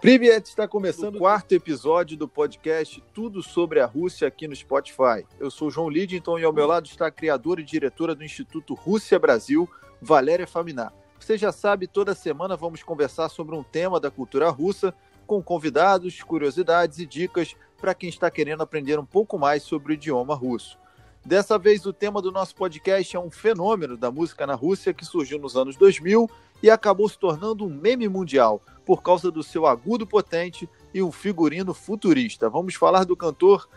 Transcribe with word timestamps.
Privet 0.00 0.48
está 0.48 0.66
começando 0.66 1.16
o 1.16 1.18
quarto 1.18 1.52
episódio 1.52 2.16
do 2.16 2.26
podcast 2.26 3.04
Tudo 3.12 3.42
sobre 3.42 3.80
a 3.80 3.86
Rússia 3.86 4.26
aqui 4.26 4.48
no 4.48 4.56
Spotify. 4.56 5.26
Eu 5.38 5.50
sou 5.50 5.70
João 5.70 5.90
Lidington 5.90 6.38
e 6.38 6.44
ao 6.44 6.54
meu 6.54 6.66
lado 6.66 6.86
está 6.86 7.08
a 7.08 7.10
criadora 7.10 7.60
e 7.60 7.64
diretora 7.64 8.14
do 8.14 8.24
Instituto 8.24 8.72
Rússia 8.72 9.18
Brasil, 9.18 9.68
Valéria 10.00 10.46
Faminar. 10.46 10.90
Você 11.18 11.36
já 11.36 11.52
sabe, 11.52 11.86
toda 11.86 12.14
semana 12.14 12.56
vamos 12.56 12.82
conversar 12.82 13.28
sobre 13.28 13.54
um 13.54 13.62
tema 13.62 14.00
da 14.00 14.10
cultura 14.10 14.48
russa 14.48 14.94
com 15.26 15.42
convidados, 15.42 16.22
curiosidades 16.22 16.98
e 16.98 17.04
dicas 17.04 17.54
para 17.78 17.94
quem 17.94 18.08
está 18.08 18.30
querendo 18.30 18.62
aprender 18.62 18.98
um 18.98 19.04
pouco 19.04 19.38
mais 19.38 19.64
sobre 19.64 19.92
o 19.92 19.94
idioma 19.94 20.34
russo. 20.34 20.78
Dessa 21.22 21.58
vez, 21.58 21.84
o 21.84 21.92
tema 21.92 22.22
do 22.22 22.32
nosso 22.32 22.54
podcast 22.54 23.14
é 23.14 23.20
um 23.20 23.30
fenômeno 23.30 23.98
da 23.98 24.10
música 24.10 24.46
na 24.46 24.54
Rússia 24.54 24.94
que 24.94 25.04
surgiu 25.04 25.38
nos 25.38 25.54
anos 25.54 25.76
2000 25.76 26.30
e 26.62 26.70
acabou 26.70 27.06
se 27.06 27.18
tornando 27.18 27.66
um 27.66 27.68
meme 27.68 28.08
mundial 28.08 28.62
por 28.90 29.04
causa 29.04 29.30
do 29.30 29.40
seu 29.40 29.68
agudo 29.68 30.04
potente 30.04 30.68
e 30.92 31.00
um 31.00 31.12
figurino 31.12 31.72
futurista. 31.72 32.50
Vamos 32.50 32.74
falar 32.74 33.04
do 33.04 33.14
cantor 33.14 33.68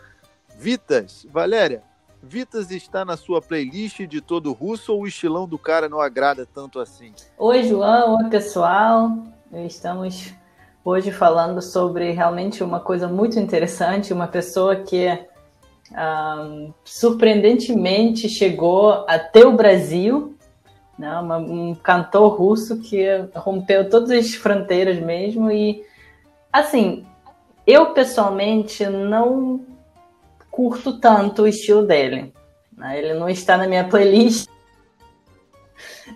Vitas. 0.58 1.24
Valéria, 1.30 1.84
Vitas 2.20 2.72
está 2.72 3.04
na 3.04 3.16
sua 3.16 3.40
playlist 3.40 4.00
de 4.08 4.20
todo 4.20 4.52
russo 4.52 4.92
ou 4.92 5.02
o 5.02 5.06
estilão 5.06 5.46
do 5.46 5.56
cara 5.56 5.88
não 5.88 6.00
agrada 6.00 6.44
tanto 6.52 6.80
assim? 6.80 7.12
Oi, 7.38 7.62
João. 7.62 8.16
Oi, 8.24 8.28
pessoal. 8.28 9.16
Estamos 9.52 10.32
hoje 10.84 11.12
falando 11.12 11.62
sobre 11.62 12.10
realmente 12.10 12.64
uma 12.64 12.80
coisa 12.80 13.06
muito 13.06 13.38
interessante, 13.38 14.12
uma 14.12 14.26
pessoa 14.26 14.74
que 14.74 15.06
um, 15.92 16.74
surpreendentemente 16.84 18.28
chegou 18.28 19.04
até 19.06 19.46
o 19.46 19.52
Brasil, 19.52 20.33
né? 20.98 21.18
Uma, 21.18 21.38
um 21.38 21.74
cantor 21.74 22.34
russo 22.34 22.78
que 22.78 23.04
rompeu 23.34 23.88
todas 23.88 24.10
as 24.10 24.34
fronteiras 24.34 24.98
mesmo 24.98 25.50
e 25.50 25.84
assim 26.52 27.04
eu 27.66 27.92
pessoalmente 27.92 28.86
não 28.86 29.64
curto 30.50 31.00
tanto 31.00 31.42
o 31.42 31.48
estilo 31.48 31.86
dele. 31.86 32.32
Né? 32.76 32.98
Ele 32.98 33.14
não 33.14 33.28
está 33.28 33.56
na 33.56 33.66
minha 33.66 33.88
playlist. 33.88 34.48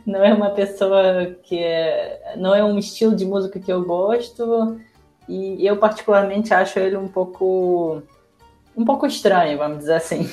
Não 0.05 0.23
é 0.23 0.33
uma 0.33 0.51
pessoa 0.51 1.35
que 1.43 1.59
é, 1.59 2.35
não 2.37 2.55
é 2.55 2.63
um 2.63 2.79
estilo 2.79 3.17
de 3.17 3.25
música 3.25 3.59
que 3.59 3.73
eu 3.73 3.85
gosto 3.85 4.79
e 5.29 5.67
eu 5.67 5.77
particularmente 5.77 6.53
acho 6.55 6.79
ele 6.79 6.97
um 6.97 7.09
pouco 7.09 8.03
um 8.77 8.85
pouco 8.85 9.07
estranho, 9.07 9.59
vamos 9.59 9.79
dizer 9.79 9.95
assim. 9.95 10.31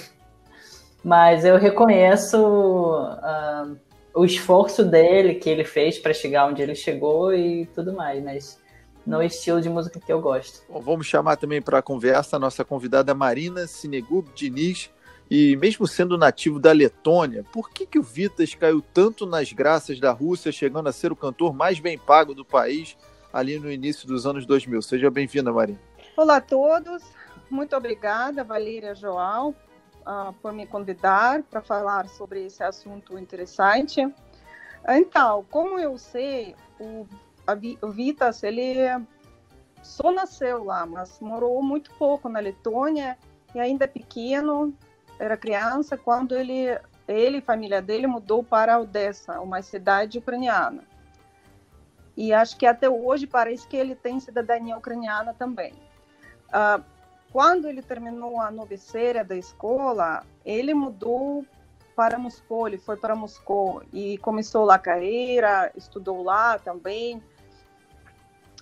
Mas 1.04 1.46
eu 1.46 1.58
reconheço 1.58 2.38
uh, 2.38 3.78
o 4.16 4.24
esforço 4.24 4.84
dele 4.86 5.36
que 5.36 5.50
ele 5.50 5.66
fez 5.66 6.00
para 6.00 6.14
chegar 6.14 6.48
onde 6.48 6.62
ele 6.62 6.74
chegou 6.74 7.34
e 7.34 7.66
tudo 7.68 7.94
mais, 7.94 8.24
mas 8.24 8.62
no 9.06 9.22
estilo 9.22 9.62
de 9.62 9.70
música 9.70 10.00
que 10.00 10.12
eu 10.12 10.22
gosto. 10.22 10.64
Bom, 10.72 10.80
vamos 10.80 11.06
chamar 11.06 11.36
também 11.36 11.62
para 11.62 11.80
a 11.80 11.82
conversa 11.82 12.38
a 12.38 12.40
nossa 12.40 12.64
convidada 12.64 13.14
Marina 13.14 13.68
Sinegub 13.68 14.30
Diniz. 14.34 14.90
E 15.30 15.56
mesmo 15.58 15.88
sendo 15.88 16.18
nativo 16.18 16.60
da 16.60 16.72
Letônia, 16.72 17.44
por 17.52 17.72
que, 17.72 17.86
que 17.86 17.98
o 18.00 18.04
Vitas 18.04 18.54
caiu 18.54 18.82
tanto 18.94 19.26
nas 19.26 19.52
graças 19.52 20.00
da 20.00 20.12
Rússia, 20.12 20.52
chegando 20.52 20.88
a 20.88 20.94
ser 20.94 21.12
o 21.12 21.16
cantor 21.16 21.54
mais 21.54 21.80
bem 21.80 21.98
pago 21.98 22.34
do 22.34 22.46
país 22.46 22.96
ali 23.34 23.60
no 23.60 23.72
início 23.72 24.08
dos 24.08 24.26
anos 24.26 24.46
2000? 24.46 24.82
Seja 24.84 25.10
bem-vinda, 25.10 25.52
Marina. 25.52 25.80
Olá 26.16 26.38
a 26.38 26.42
todos. 26.42 27.04
Muito 27.50 27.76
obrigada, 27.76 28.44
Valéria 28.44 28.94
João, 28.94 29.56
uh, 30.06 30.34
por 30.42 30.54
me 30.54 30.66
convidar 30.66 31.44
para 31.44 31.62
falar 31.62 32.08
sobre 32.10 32.46
esse 32.46 32.64
assunto 32.64 33.18
interessante. 33.18 34.02
Então, 34.88 35.46
como 35.50 35.80
eu 35.80 35.98
sei, 35.98 36.56
o, 36.80 37.08
o 37.82 37.90
Vitas, 37.90 38.44
ele 38.44 38.78
só 39.82 40.12
nasceu 40.12 40.64
lá, 40.64 40.86
mas 40.86 41.20
morou 41.20 41.62
muito 41.62 41.92
pouco 41.94 42.30
na 42.30 42.40
Letônia 42.40 43.18
e 43.54 43.60
ainda 43.60 43.88
pequeno, 43.88 44.74
era 45.20 45.38
criança, 45.38 45.98
quando 45.98 46.36
ele, 46.36 46.68
ele 47.08 47.38
e 47.38 47.40
a 47.40 47.44
família 47.44 47.82
dele 47.82 48.06
mudou 48.06 48.44
para 48.44 48.80
Odessa, 48.80 49.40
uma 49.40 49.62
cidade 49.62 50.18
ucraniana. 50.18 50.84
E 52.18 52.34
acho 52.34 52.58
que 52.58 52.66
até 52.66 52.90
hoje 52.90 53.28
parece 53.28 53.68
que 53.68 53.76
ele 53.76 53.96
tem 53.96 54.20
cidadania 54.20 54.78
ucraniana 54.78 55.34
também. 55.34 55.74
Uh, 56.50 56.84
quando 57.36 57.68
ele 57.68 57.82
terminou 57.82 58.40
a 58.40 58.50
noviceira 58.50 59.22
da 59.22 59.36
escola, 59.36 60.26
ele 60.46 60.74
mudou 60.74 61.46
para 61.94 62.18
Moscou, 62.18 62.66
ele 62.66 62.78
foi 62.78 62.96
para 62.96 63.14
Moscou 63.14 63.84
e 63.92 64.18
começou 64.20 64.64
lá 64.64 64.76
a 64.76 64.80
carreira, 64.80 65.70
estudou 65.76 66.24
lá 66.24 66.58
também 66.58 67.22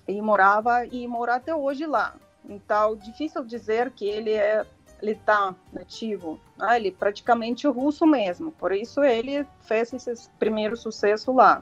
e 0.07 0.19
morava 0.19 0.87
e 0.87 1.07
mora 1.07 1.35
até 1.35 1.53
hoje 1.53 1.85
lá. 1.85 2.15
Então, 2.49 2.95
difícil 2.95 3.45
dizer 3.45 3.91
que 3.91 4.05
ele 4.05 4.33
é 4.33 4.65
ele 4.99 5.11
está 5.11 5.53
nativo, 5.71 6.39
né? 6.57 6.75
ele 6.77 6.87
é 6.87 6.91
praticamente 6.91 7.67
russo 7.67 8.07
mesmo. 8.07 8.51
Por 8.53 8.71
isso 8.71 9.03
ele 9.03 9.45
fez 9.61 9.93
esse 9.93 10.27
primeiro 10.39 10.75
sucesso 10.75 11.31
lá, 11.31 11.61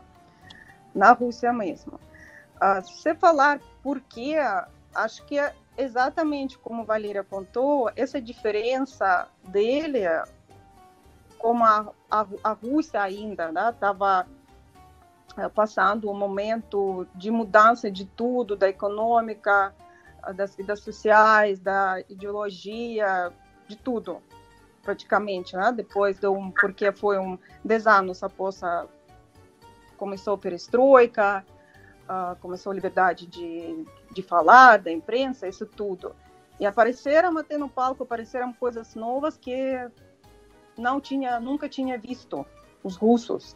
na 0.96 1.12
Rússia 1.12 1.52
mesmo. 1.52 2.00
Uh, 2.56 2.82
se 2.88 3.14
falar 3.16 3.60
por 3.84 4.00
quê, 4.00 4.38
acho 4.96 5.26
que 5.26 5.38
exatamente 5.78 6.58
como 6.58 6.86
Valéria 6.86 7.22
apontou, 7.22 7.90
essa 7.96 8.22
diferença 8.22 9.28
dele, 9.48 10.02
como 11.38 11.64
a, 11.64 11.92
a, 12.10 12.28
a 12.44 12.52
Rússia 12.52 13.02
ainda 13.02 13.50
estava 13.70 14.28
né, 15.36 15.50
passando 15.50 16.10
um 16.10 16.14
momento 16.14 17.08
de 17.16 17.32
mudança 17.32 17.90
de 17.90 18.06
tudo, 18.06 18.56
da 18.56 18.70
econômica, 18.70 19.74
das 20.36 20.56
vidas 20.56 20.82
sociais, 20.82 21.60
da 21.60 22.00
ideologia, 22.08 23.32
de 23.68 23.76
tudo, 23.76 24.22
praticamente, 24.84 25.56
né? 25.56 25.72
Depois 25.72 26.20
de 26.20 26.28
um, 26.28 26.52
porque 26.52 26.92
foi 26.92 27.18
um 27.18 27.40
10 27.66 27.88
anos 27.88 28.24
após 28.24 28.64
a, 28.64 28.86
começou 29.98 30.36
a 30.36 30.38
perestroika, 30.38 31.46
uh, 32.10 32.36
começou 32.40 32.72
a 32.72 32.76
liberdade 32.76 33.26
de, 33.26 33.86
de 34.12 34.22
falar, 34.22 34.78
da 34.78 34.92
imprensa, 34.92 35.48
isso 35.48 35.66
tudo. 35.66 36.16
E 36.60 36.66
apareceram 36.66 37.38
até 37.38 37.58
no 37.58 37.70
palco, 37.70 38.04
apareceram 38.04 38.54
coisas 38.54 38.94
novas 38.96 39.38
que 39.38 39.90
não 40.78 41.02
tinha, 41.02 41.40
nunca 41.40 41.68
tinha 41.68 41.98
visto 41.98 42.46
os 42.84 42.96
russos. 42.96 43.56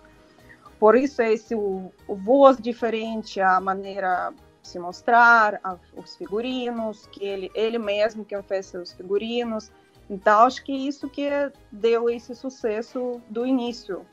Por 0.80 0.96
isso 0.96 1.22
esse 1.22 1.56
o, 1.56 1.92
o 2.08 2.16
voz 2.16 2.58
diferente, 2.58 3.40
a 3.40 3.60
maneira 3.60 4.34
de 4.62 4.68
se 4.68 4.80
mostrar, 4.80 5.60
a, 5.64 5.78
os 5.96 6.16
figurinos, 6.16 7.08
que 7.08 7.24
ele 7.24 7.52
ele 7.54 7.78
mesmo 7.78 8.26
que 8.26 8.40
fez 8.44 8.74
os 8.74 8.92
figurinos. 8.94 9.72
Então 10.10 10.42
acho 10.42 10.64
que 10.64 10.74
isso 10.74 11.10
que 11.10 11.30
deu 11.72 12.10
esse 12.10 12.36
sucesso 12.36 13.22
do 13.30 13.46
início. 13.46 14.06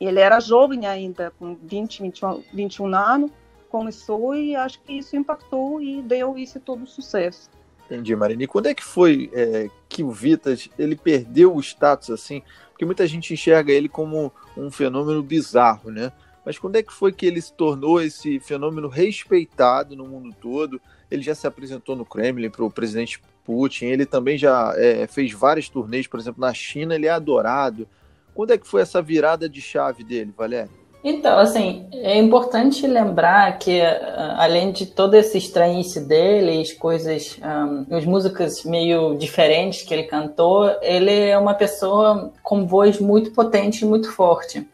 Ele 0.00 0.20
era 0.20 0.40
jovem 0.40 0.86
ainda, 0.86 1.32
com 1.38 1.54
20, 1.54 2.02
21, 2.02 2.42
21 2.52 2.94
anos, 2.94 3.30
começou 3.68 4.34
e 4.34 4.54
acho 4.54 4.80
que 4.82 4.94
isso 4.94 5.16
impactou 5.16 5.80
e 5.80 6.00
deu 6.02 6.38
isso 6.38 6.60
todo 6.60 6.86
sucesso. 6.86 7.50
Entendi, 7.86 8.14
Marina. 8.14 8.42
E 8.42 8.46
quando 8.46 8.66
é 8.66 8.74
que 8.74 8.84
foi 8.84 9.30
é, 9.32 9.68
que 9.88 10.02
o 10.02 10.10
Vitas 10.10 10.68
ele 10.78 10.94
perdeu 10.94 11.54
o 11.54 11.60
status 11.60 12.10
assim? 12.10 12.42
Porque 12.70 12.84
muita 12.84 13.06
gente 13.06 13.32
enxerga 13.32 13.72
ele 13.72 13.88
como 13.88 14.32
um 14.56 14.70
fenômeno 14.70 15.22
bizarro, 15.22 15.90
né? 15.90 16.12
Mas 16.44 16.58
quando 16.58 16.76
é 16.76 16.82
que 16.82 16.92
foi 16.92 17.12
que 17.12 17.26
ele 17.26 17.40
se 17.40 17.52
tornou 17.52 18.00
esse 18.00 18.38
fenômeno 18.40 18.88
respeitado 18.88 19.96
no 19.96 20.06
mundo 20.06 20.34
todo? 20.40 20.80
Ele 21.10 21.22
já 21.22 21.34
se 21.34 21.46
apresentou 21.46 21.96
no 21.96 22.04
Kremlin 22.04 22.50
para 22.50 22.64
o 22.64 22.70
presidente 22.70 23.20
Putin, 23.44 23.86
ele 23.86 24.04
também 24.04 24.36
já 24.36 24.74
é, 24.76 25.06
fez 25.06 25.32
várias 25.32 25.68
turnês, 25.70 26.06
por 26.06 26.20
exemplo, 26.20 26.40
na 26.40 26.52
China, 26.52 26.94
ele 26.94 27.06
é 27.06 27.10
adorado. 27.10 27.88
Quando 28.38 28.52
é 28.52 28.56
que 28.56 28.68
foi 28.68 28.82
essa 28.82 29.02
virada 29.02 29.48
de 29.48 29.60
chave 29.60 30.04
dele, 30.04 30.32
Valério? 30.38 30.70
Então, 31.02 31.40
assim, 31.40 31.88
é 31.92 32.16
importante 32.16 32.86
lembrar 32.86 33.58
que, 33.58 33.80
ah, 33.80 34.36
além 34.38 34.70
de 34.70 34.86
todo 34.86 35.14
esse 35.14 35.36
estranhice 35.36 35.98
dele, 35.98 36.62
as 36.62 36.72
coisas, 36.72 37.36
um, 37.42 37.96
as 37.96 38.04
músicas 38.04 38.62
meio 38.62 39.16
diferentes 39.16 39.82
que 39.82 39.92
ele 39.92 40.04
cantou, 40.04 40.70
ele 40.82 41.12
é 41.12 41.36
uma 41.36 41.52
pessoa 41.52 42.32
com 42.40 42.64
voz 42.64 43.00
muito 43.00 43.32
potente 43.32 43.84
e 43.84 43.84
muito 43.84 44.12
forte. 44.12 44.64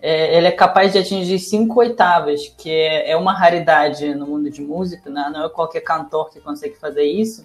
É, 0.00 0.36
ele 0.36 0.46
é 0.46 0.52
capaz 0.52 0.92
de 0.92 0.98
atingir 0.98 1.40
cinco 1.40 1.80
oitavas, 1.80 2.46
que 2.56 2.70
é, 2.70 3.10
é 3.10 3.16
uma 3.16 3.32
raridade 3.32 4.14
no 4.14 4.24
mundo 4.24 4.48
de 4.48 4.62
música, 4.62 5.10
né? 5.10 5.28
não 5.32 5.46
é 5.46 5.48
qualquer 5.48 5.80
cantor 5.80 6.30
que 6.30 6.38
consegue 6.40 6.76
fazer 6.76 7.02
isso. 7.02 7.44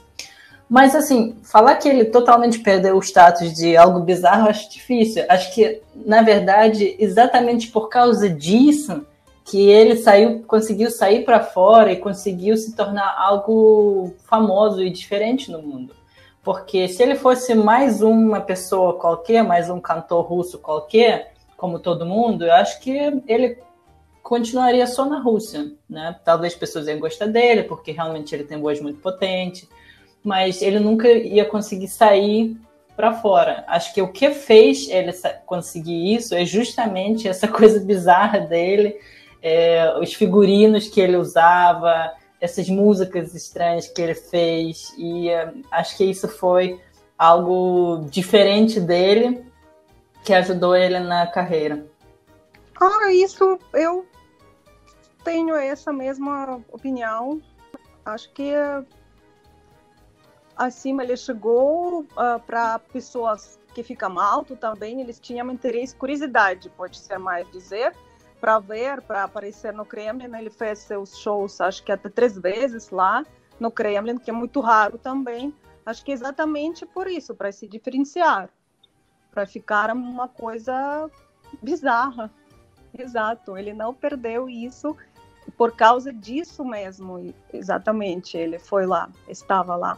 Mas, 0.67 0.95
assim, 0.95 1.38
falar 1.44 1.75
que 1.75 1.88
ele 1.88 2.06
totalmente 2.06 2.59
perdeu 2.59 2.97
o 2.97 3.00
status 3.00 3.53
de 3.53 3.77
algo 3.77 4.00
bizarro, 4.00 4.50
acho 4.50 4.71
difícil. 4.71 5.23
Acho 5.29 5.53
que, 5.53 5.81
na 5.95 6.21
verdade, 6.21 6.95
exatamente 6.97 7.69
por 7.71 7.88
causa 7.88 8.27
disso, 8.27 9.06
que 9.44 9.69
ele 9.69 9.95
saiu, 9.95 10.44
conseguiu 10.47 10.89
sair 10.89 11.23
para 11.23 11.39
fora 11.39 11.91
e 11.91 11.97
conseguiu 11.97 12.57
se 12.57 12.75
tornar 12.75 13.15
algo 13.15 14.13
famoso 14.23 14.81
e 14.81 14.89
diferente 14.89 15.51
no 15.51 15.62
mundo. 15.62 15.94
Porque 16.44 16.88
se 16.88 17.01
ele 17.03 17.15
fosse 17.15 17.53
mais 17.53 18.01
uma 18.01 18.41
pessoa 18.41 18.94
qualquer, 18.94 19.44
mais 19.44 19.69
um 19.69 19.79
cantor 19.79 20.25
russo 20.25 20.57
qualquer, 20.57 21.33
como 21.56 21.79
todo 21.79 22.06
mundo, 22.06 22.44
eu 22.45 22.53
acho 22.53 22.79
que 22.79 23.21
ele 23.27 23.59
continuaria 24.21 24.88
só 24.88 25.06
na 25.06 25.19
Rússia, 25.19 25.71
né? 25.88 26.15
Talvez 26.25 26.56
pessoas 26.56 26.88
iam 26.88 27.00
gostar 27.00 27.27
dele, 27.27 27.63
porque 27.63 27.91
realmente 27.91 28.33
ele 28.33 28.44
tem 28.44 28.59
voz 28.59 28.81
muito 28.81 29.00
potente, 29.00 29.69
mas 30.25 30.62
ele 30.62 30.80
nunca 30.80 31.07
ia 31.07 31.45
conseguir 31.45 31.88
sair 31.88 32.57
para 32.95 33.13
fora. 33.13 33.63
Acho 33.68 33.94
que 33.94 34.01
o 34.01 34.12
que 34.12 34.31
fez 34.31 34.89
ele 34.89 35.13
conseguir 35.45 36.16
isso 36.16 36.33
é 36.33 36.44
justamente 36.44 37.27
essa 37.30 37.48
coisa 37.48 37.80
bizarra 37.80 38.39
dele, 38.39 39.00
é, 39.42 39.95
os 40.00 40.13
figurinos 40.13 40.88
que 40.88 41.00
ele 41.00 41.16
usava, 41.16 42.12
essas 42.42 42.68
músicas 42.68 43.36
estranhas 43.36 43.88
que 43.88 44.01
ele 44.01 44.16
fez, 44.16 44.94
e 44.98 45.30
é, 45.30 45.54
acho 45.72 45.95
que 45.95 46.04
isso 46.04 46.28
foi 46.28 46.81
algo 47.18 48.07
diferente 48.10 48.80
dele 48.80 49.45
que 50.24 50.33
ajudou 50.33 50.75
ele 50.75 51.00
na 51.00 51.28
carreira. 51.28 51.86
Ah, 52.81 53.12
isso 53.13 53.60
eu 53.74 54.06
tenho 55.24 55.56
essa 55.56 55.94
mesma 55.94 56.60
opinião. 56.71 57.39
Acho 58.04 58.31
que 58.33 58.51
acima 60.56 61.04
ele 61.04 61.18
chegou 61.18 62.02
uh, 62.02 62.07
ah, 62.18 62.40
para 62.40 62.80
pessoas 62.80 63.60
que 63.74 63.84
ficam 63.84 64.18
alto 64.19 64.56
também, 64.56 65.02
eles 65.02 65.19
tinham 65.19 65.52
interesse, 65.52 65.96
curiosidade, 65.96 66.69
pode 66.69 66.98
ser 66.98 67.18
mais 67.18 67.50
dizer, 67.52 67.94
para 68.40 68.60
ver, 68.60 69.02
para 69.02 69.24
aparecer 69.24 69.74
no 69.74 69.86
Kremlin. 69.86 70.34
Ele 70.34 70.50
fez 70.50 70.80
seus 70.80 71.18
shows, 71.18 71.60
acho 71.60 71.84
que 71.84 71.92
até 71.92 72.10
três 72.10 72.38
vezes 72.38 72.90
lá 72.90 73.25
no 73.60 73.69
Kremlin, 73.69 74.18
que 74.18 74.30
é 74.30 74.34
muito 74.34 74.62
raro 74.62 74.98
também. 74.98 75.54
Acho 75.86 76.04
que 76.04 76.12
é 76.12 76.13
exatamente 76.13 76.86
por 76.86 77.07
isso, 77.07 77.36
para 77.36 77.52
se 77.52 77.68
diferenciar, 77.68 78.50
para 79.31 79.46
ficar 79.46 79.92
uma 79.92 80.28
coisa 80.28 81.10
bizarra. 81.62 82.31
Exato, 82.98 83.57
ele 83.57 83.74
não 83.74 83.94
perdeu 83.94 84.50
isso 84.50 84.96
por 85.57 85.75
causa 85.75 86.12
disso 86.12 86.66
mesmo, 86.66 87.34
exatamente, 87.54 88.36
ele 88.38 88.57
foi 88.57 88.86
lá, 88.86 89.10
estava 89.28 89.75
lá. 89.75 89.98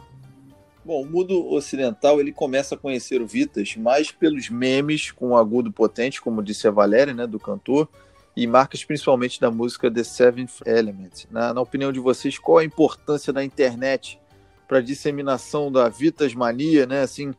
Bom, 0.88 1.02
o 1.02 1.06
mundo 1.06 1.46
ocidental 1.52 2.18
ele 2.18 2.32
começa 2.32 2.74
a 2.74 2.78
conhecer 2.78 3.20
o 3.20 3.26
Vitas 3.26 3.76
mais 3.76 4.10
pelos 4.10 4.48
memes 4.48 5.10
com 5.10 5.36
agudo 5.36 5.70
potente, 5.70 6.18
como 6.18 6.42
disse 6.42 6.66
a 6.66 6.70
Valéria, 6.70 7.12
né, 7.12 7.26
do 7.26 7.38
cantor, 7.38 7.86
e 8.34 8.46
marcas 8.46 8.82
principalmente 8.86 9.38
da 9.38 9.50
música 9.50 9.90
The 9.90 10.02
Seventh 10.02 10.62
Element. 10.64 11.26
Na, 11.30 11.52
na 11.52 11.60
opinião 11.60 11.92
de 11.92 12.00
vocês, 12.00 12.38
qual 12.38 12.56
a 12.56 12.64
importância 12.64 13.34
da 13.34 13.44
internet 13.44 14.18
para 14.66 14.78
a 14.78 14.80
disseminação 14.80 15.70
da 15.70 15.90
Vitas 15.90 16.32
mania, 16.32 16.86
né? 16.86 17.02
Assim, 17.02 17.34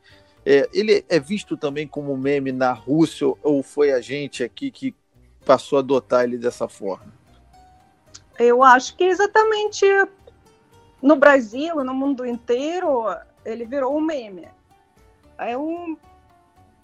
é, 0.45 0.69
ele 0.71 1.03
é 1.09 1.19
visto 1.19 1.57
também 1.57 1.87
como 1.87 2.15
meme 2.15 2.51
na 2.51 2.71
Rússia 2.71 3.33
ou 3.41 3.63
foi 3.63 3.91
a 3.91 3.99
gente 3.99 4.43
aqui 4.43 4.69
que 4.69 4.93
passou 5.43 5.77
a 5.77 5.79
adotar 5.79 6.23
ele 6.23 6.37
dessa 6.37 6.67
forma? 6.67 7.11
Eu 8.37 8.61
acho 8.61 8.95
que 8.95 9.05
exatamente 9.05 9.87
no 11.01 11.15
Brasil, 11.15 11.83
no 11.83 11.95
mundo 11.95 12.25
inteiro, 12.25 13.05
ele 13.45 13.65
virou 13.65 13.97
um 13.97 14.01
meme. 14.01 14.47
Eu, 15.39 15.97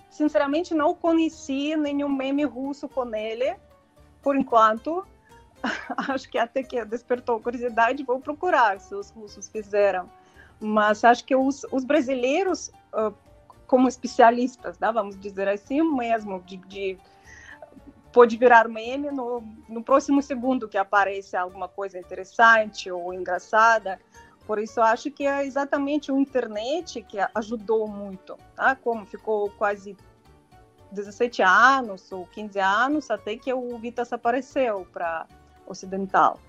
sinceramente, 0.10 0.74
não 0.74 0.94
conheci 0.94 1.75
nenhum 1.75 2.10
meme 2.10 2.44
russo 2.44 2.88
com 2.88 3.13
ele, 3.16 3.56
por 4.22 4.36
enquanto. 4.36 5.06
acho 6.10 6.30
que 6.30 6.38
até 6.38 6.63
que 6.63 6.84
despertou 6.86 7.40
curiosidade, 7.40 8.04
vou 8.04 8.19
procurar 8.19 8.80
se 8.80 8.94
os 8.96 9.10
russos 9.10 9.50
fizeram. 9.50 10.10
Mas 10.60 11.04
acho 11.04 11.25
que 11.25 11.36
os, 11.36 11.66
os 11.72 11.84
brasileiros, 11.84 12.72
como 13.68 13.88
especialistas, 13.88 14.80
né, 14.80 14.92
vamos 14.92 15.19
dizer 15.19 15.48
assim 15.48 15.81
mesmo, 15.81 16.42
de, 16.42 16.58
de 16.58 16.98
pode 18.16 18.38
virar 18.38 18.69
meme 18.69 19.12
no, 19.12 19.44
no 19.68 19.84
próximo 19.84 20.22
segundo 20.22 20.69
que 20.69 20.78
aparece 20.78 21.36
alguma 21.36 21.68
coisa 21.68 22.00
interessante 22.00 22.90
ou 22.90 23.13
engraçada. 23.13 24.00
Por 24.45 24.59
isso, 24.59 24.80
acho 24.81 25.09
que 25.09 25.25
é 25.25 25.45
exatamente 25.45 26.12
o 26.12 26.19
internet 26.19 27.01
que 27.01 27.18
ajudou 27.33 27.88
muito, 27.88 28.38
tá? 28.56 28.75
Como 28.75 29.06
ficou 29.06 29.50
quase 29.51 29.97
17 30.92 31.42
anos 31.42 32.12
ou 32.12 32.25
15 32.27 32.59
anos 32.59 33.09
até 33.09 33.36
que 33.36 33.51
o 33.51 33.77
Vitas 33.77 34.13
apareceu 34.13 34.88
para 34.94 35.25
ocidental, 35.65 36.39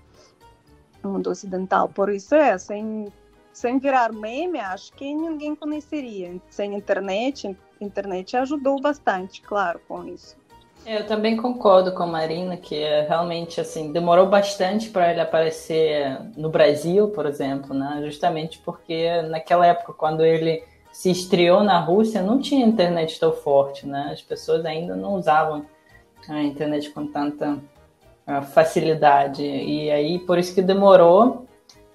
o 1.03 1.07
mundo 1.07 1.29
ocidental. 1.31 1.89
Por 1.89 2.09
isso 2.09 2.35
é, 2.35 2.57
sem, 2.57 3.11
sem 3.51 3.79
virar 3.79 4.13
meme, 4.13 4.59
acho 4.59 4.93
que 4.93 5.13
ninguém 5.13 5.55
conheceria. 5.55 6.39
Sem 6.49 6.75
internet, 6.75 7.57
internet 7.81 8.37
ajudou 8.37 8.79
bastante, 8.79 9.41
claro, 9.41 9.81
com 9.87 10.05
isso. 10.05 10.37
Eu 10.89 11.05
também 11.05 11.35
concordo 11.35 11.91
com 11.91 12.03
a 12.03 12.07
Marina 12.07 12.55
que 12.55 12.73
é 12.73 13.01
realmente 13.01 13.59
assim 13.59 13.91
demorou 13.91 14.25
bastante 14.25 14.89
para 14.89 15.11
ele 15.11 15.19
aparecer 15.19 16.17
no 16.37 16.49
Brasil, 16.49 17.09
por 17.09 17.25
exemplo, 17.25 17.75
né? 17.75 17.99
Justamente 18.05 18.57
porque 18.59 19.21
naquela 19.23 19.67
época 19.67 19.91
quando 19.91 20.23
ele 20.23 20.63
se 20.89 21.11
estreou 21.11 21.61
na 21.61 21.77
Rússia 21.77 22.21
não 22.21 22.39
tinha 22.39 22.65
internet 22.65 23.19
tão 23.19 23.33
forte, 23.33 23.85
né? 23.85 24.11
As 24.13 24.21
pessoas 24.21 24.65
ainda 24.65 24.95
não 24.95 25.15
usavam 25.15 25.65
a 26.29 26.41
internet 26.41 26.89
com 26.91 27.05
tanta 27.05 27.57
facilidade 28.53 29.43
e 29.43 29.91
aí 29.91 30.19
por 30.19 30.39
isso 30.39 30.55
que 30.55 30.61
demorou. 30.61 31.45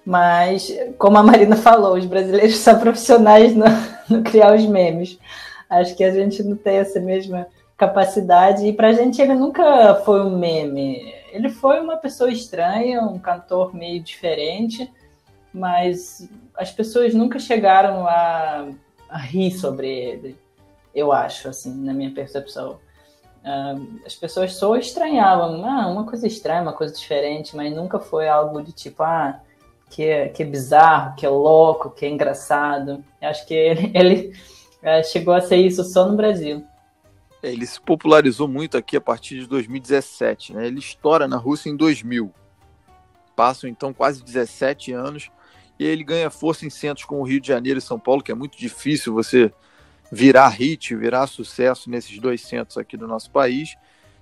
Mas 0.05 0.71
como 0.99 1.17
a 1.17 1.23
Marina 1.23 1.55
falou, 1.55 1.97
os 1.97 2.05
brasileiros 2.05 2.57
são 2.61 2.79
profissionais 2.79 3.55
no, 3.55 3.65
no 4.07 4.21
criar 4.21 4.53
os 4.53 4.67
memes. 4.67 5.17
Acho 5.67 5.95
que 5.95 6.03
a 6.03 6.11
gente 6.11 6.43
não 6.43 6.55
tem 6.55 6.75
essa 6.75 6.99
mesma 6.99 7.47
capacidade. 7.87 8.65
E 8.65 8.73
pra 8.73 8.93
gente 8.93 9.21
ele 9.21 9.33
nunca 9.33 9.95
foi 10.05 10.21
um 10.21 10.37
meme. 10.37 11.13
Ele 11.31 11.49
foi 11.49 11.79
uma 11.79 11.97
pessoa 11.97 12.31
estranha, 12.31 13.01
um 13.01 13.19
cantor 13.19 13.73
meio 13.73 14.01
diferente, 14.01 14.91
mas 15.53 16.29
as 16.55 16.71
pessoas 16.71 17.13
nunca 17.13 17.39
chegaram 17.39 18.07
a, 18.07 18.69
a 19.09 19.17
rir 19.17 19.51
sobre 19.51 19.87
ele, 19.89 20.37
eu 20.93 21.11
acho, 21.11 21.49
assim, 21.49 21.73
na 21.73 21.93
minha 21.93 22.11
percepção. 22.11 22.79
Uh, 23.43 23.99
as 24.05 24.15
pessoas 24.15 24.55
só 24.55 24.75
estranhavam, 24.77 25.65
ah, 25.65 25.87
uma 25.87 26.05
coisa 26.05 26.27
estranha, 26.27 26.61
uma 26.61 26.73
coisa 26.73 26.93
diferente, 26.93 27.55
mas 27.55 27.75
nunca 27.75 27.99
foi 27.99 28.29
algo 28.29 28.61
de 28.61 28.71
tipo, 28.71 29.03
ah, 29.03 29.41
que 29.89 30.03
é, 30.03 30.29
que 30.29 30.45
bizarro, 30.45 31.15
que 31.15 31.25
é 31.25 31.29
louco, 31.29 31.89
que 31.89 32.05
é 32.05 32.09
engraçado. 32.09 33.03
Eu 33.21 33.29
acho 33.29 33.45
que 33.45 33.53
ele, 33.53 33.91
ele 33.97 34.33
uh, 34.81 35.03
chegou 35.03 35.33
a 35.33 35.41
ser 35.41 35.57
isso 35.57 35.83
só 35.83 36.07
no 36.07 36.15
Brasil. 36.15 36.63
É, 37.43 37.51
ele 37.51 37.65
se 37.67 37.79
popularizou 37.79 38.47
muito 38.47 38.77
aqui 38.77 38.95
a 38.95 39.01
partir 39.01 39.37
de 39.37 39.47
2017, 39.47 40.53
né? 40.53 40.65
Ele 40.65 40.79
estoura 40.79 41.27
na 41.27 41.35
Rússia 41.35 41.69
em 41.69 41.75
2000. 41.75 42.33
Passam 43.35 43.69
então 43.69 43.93
quase 43.93 44.23
17 44.23 44.93
anos 44.93 45.29
e 45.77 45.83
ele 45.83 46.05
ganha 46.05 46.29
força 46.29 46.65
em 46.65 46.69
centros 46.69 47.05
como 47.05 47.23
Rio 47.23 47.41
de 47.41 47.49
Janeiro 47.49 47.79
e 47.79 47.81
São 47.81 47.99
Paulo, 47.99 48.23
que 48.23 48.31
é 48.31 48.35
muito 48.35 48.57
difícil 48.57 49.13
você 49.13 49.51
virar 50.09 50.47
hit, 50.49 50.95
virar 50.95 51.27
sucesso 51.27 51.89
nesses 51.89 52.17
dois 52.19 52.41
centros 52.41 52.77
aqui 52.77 52.95
do 52.95 53.07
nosso 53.07 53.31
país, 53.31 53.75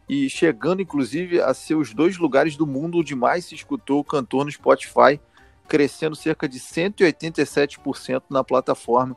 e 0.08 0.30
chegando 0.30 0.82
inclusive 0.82 1.42
a 1.42 1.54
ser 1.54 1.75
os 1.75 1.94
dois 1.94 2.18
lugares 2.18 2.56
do 2.56 2.66
mundo 2.66 3.00
onde 3.00 3.13
mais 3.13 3.46
se 3.46 3.56
escutou 3.56 4.00
o 4.00 4.04
cantor 4.04 4.46
no 4.46 4.51
Spotify, 4.51 5.20
crescendo 5.68 6.16
cerca 6.16 6.48
de 6.48 6.60
187% 6.60 8.24
na 8.30 8.44
plataforma 8.44 9.16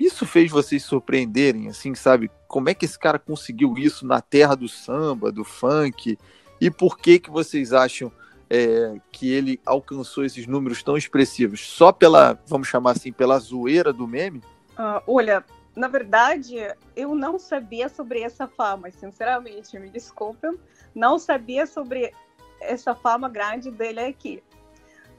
isso 0.00 0.24
fez 0.24 0.50
vocês 0.50 0.82
surpreenderem, 0.82 1.68
assim, 1.68 1.94
sabe? 1.94 2.30
Como 2.48 2.70
é 2.70 2.74
que 2.74 2.86
esse 2.86 2.98
cara 2.98 3.18
conseguiu 3.18 3.74
isso 3.76 4.06
na 4.06 4.20
terra 4.20 4.54
do 4.54 4.66
samba, 4.66 5.30
do 5.30 5.44
funk? 5.44 6.18
E 6.60 6.70
por 6.70 6.98
que 6.98 7.18
que 7.18 7.30
vocês 7.30 7.72
acham 7.72 8.10
é, 8.48 8.98
que 9.12 9.30
ele 9.30 9.60
alcançou 9.64 10.24
esses 10.24 10.46
números 10.46 10.82
tão 10.82 10.96
expressivos? 10.96 11.60
Só 11.60 11.92
pela, 11.92 12.38
vamos 12.46 12.66
chamar 12.66 12.92
assim, 12.92 13.12
pela 13.12 13.38
zoeira 13.38 13.92
do 13.92 14.08
meme? 14.08 14.42
Uh, 14.78 15.02
olha, 15.06 15.44
na 15.76 15.86
verdade, 15.86 16.56
eu 16.96 17.14
não 17.14 17.38
sabia 17.38 17.88
sobre 17.88 18.20
essa 18.20 18.48
fama, 18.48 18.90
sinceramente, 18.90 19.78
me 19.78 19.88
desculpem, 19.88 20.58
não 20.94 21.18
sabia 21.18 21.66
sobre 21.66 22.12
essa 22.60 22.94
fama 22.94 23.28
grande 23.28 23.70
dele 23.70 24.00
aqui. 24.00 24.42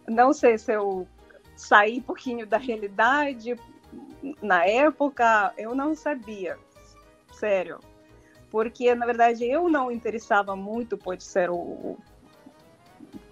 Não 0.08 0.34
sei 0.34 0.58
se 0.58 0.74
eu 0.74 1.08
saí 1.56 2.00
um 2.00 2.02
pouquinho 2.02 2.46
da 2.46 2.58
realidade, 2.58 3.56
na 4.42 4.66
época 4.66 5.54
eu 5.58 5.74
não 5.76 5.96
sabia, 5.96 6.58
sério. 7.34 7.80
Porque, 8.50 8.94
na 8.94 9.06
verdade, 9.06 9.46
eu 9.46 9.70
não 9.70 9.92
interessava 9.92 10.56
muito, 10.56 10.98
pode 10.98 11.24
ser 11.24 11.50
o, 11.50 11.98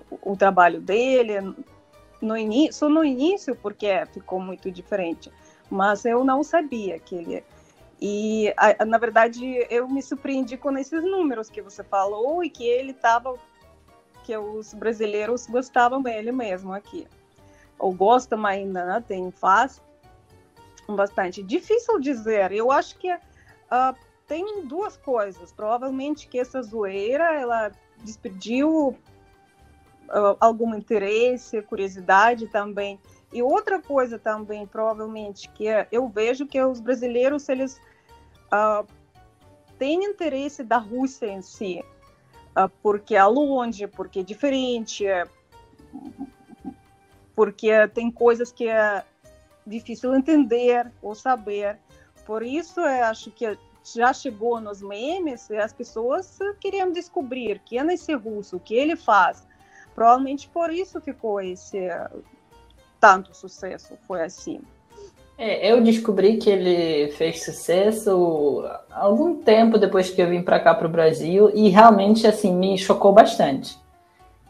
o, 0.10 0.38
trabalho 0.38 0.80
dele, 0.80 1.54
no 2.22 2.38
início, 2.38 2.88
no 2.88 3.04
início, 3.04 3.56
porque 3.56 4.06
ficou 4.14 4.40
muito 4.40 4.72
diferente, 4.72 5.32
mas 5.70 6.06
eu 6.06 6.24
não 6.24 6.42
sabia 6.42 6.98
que 7.00 7.16
ele. 7.16 7.44
E, 8.02 8.54
a, 8.56 8.86
na 8.86 8.98
verdade, 8.98 9.68
eu 9.70 9.90
me 9.90 10.02
surpreendi 10.02 10.56
com 10.56 10.78
esses 10.78 11.04
números 11.04 11.50
que 11.50 11.62
você 11.62 11.84
falou 11.84 12.42
e 12.42 12.50
que 12.50 12.66
ele 12.66 12.92
estava. 12.92 13.38
que 14.24 14.38
os 14.38 14.74
brasileiros 14.74 15.48
gostavam 15.48 16.02
dele 16.02 16.32
mesmo 16.32 16.72
aqui. 16.72 17.06
Ou 17.78 17.94
gostam 17.94 18.46
ainda, 18.46 19.02
tem 19.02 19.32
faz 19.32 19.82
bastante. 20.96 21.44
Difícil 21.44 22.00
dizer. 22.00 22.52
Eu 22.52 22.72
acho 22.72 22.98
que 22.98 23.12
uh, 23.14 23.96
tem 24.28 24.66
duas 24.66 24.98
coisas. 24.98 25.52
Provavelmente 25.52 26.28
que 26.28 26.40
essa 26.40 26.62
zoeira 26.62 27.34
ela 27.34 27.72
despediu 28.04 28.90
uh, 30.10 30.38
algum 30.40 30.76
interesse, 30.76 31.62
curiosidade 31.62 32.48
também. 32.48 33.00
E 33.32 33.44
outra 33.44 33.82
coisa 33.82 34.18
também, 34.18 34.66
provavelmente, 34.66 35.50
que 35.50 35.68
é, 35.68 35.88
eu 35.92 36.08
vejo 36.08 36.48
que 36.48 36.62
os 36.62 36.80
brasileiros, 36.80 37.48
eles 37.48 37.80
uh, 38.52 38.86
têm 39.78 40.04
interesse 40.04 40.64
da 40.64 40.78
Rússia 40.78 41.28
em 41.28 41.42
si, 41.42 41.84
uh, 42.58 42.70
porque 42.82 43.16
é 43.16 43.24
longe, 43.24 43.86
porque 43.86 44.22
é 44.22 44.24
diferente, 44.24 45.06
porque 47.36 47.88
tem 47.90 48.10
coisas 48.10 48.52
que 48.52 48.68
é 48.68 49.06
difícil 49.70 50.16
entender 50.16 50.92
ou 51.02 51.16
saber. 51.16 51.78
Por 52.26 52.44
isso, 52.44 52.80
eu 52.80 53.06
acho 53.06 53.32
que 53.32 53.58
já 53.96 54.14
chegou 54.14 54.60
nos 54.60 54.82
memes 54.82 55.50
e 55.50 55.58
as 55.58 55.74
pessoas 55.74 56.38
queriam 56.60 56.92
descobrir 56.92 57.62
quem 57.66 57.80
é 57.80 57.94
esse 57.94 58.14
russo, 58.14 58.58
o 58.58 58.60
que 58.60 58.76
ele 58.76 58.96
faz. 58.96 59.48
Provavelmente 59.96 60.48
por 60.50 60.72
isso 60.72 61.02
ficou 61.02 61.42
esse 61.42 61.90
tanto 63.00 63.36
sucesso, 63.36 63.98
foi 64.08 64.22
assim. 64.22 64.62
É, 65.38 65.72
eu 65.72 65.82
descobri 65.82 66.38
que 66.38 66.50
ele 66.50 67.12
fez 67.14 67.46
sucesso 67.46 68.70
algum 68.92 69.42
tempo 69.42 69.78
depois 69.78 70.10
que 70.10 70.22
eu 70.22 70.30
vim 70.30 70.42
para 70.42 70.60
cá 70.60 70.76
para 70.76 70.88
o 70.88 70.92
Brasil 70.92 71.50
e 71.54 71.70
realmente 71.70 72.28
assim 72.28 72.54
me 72.54 72.78
chocou 72.78 73.14
bastante, 73.14 73.80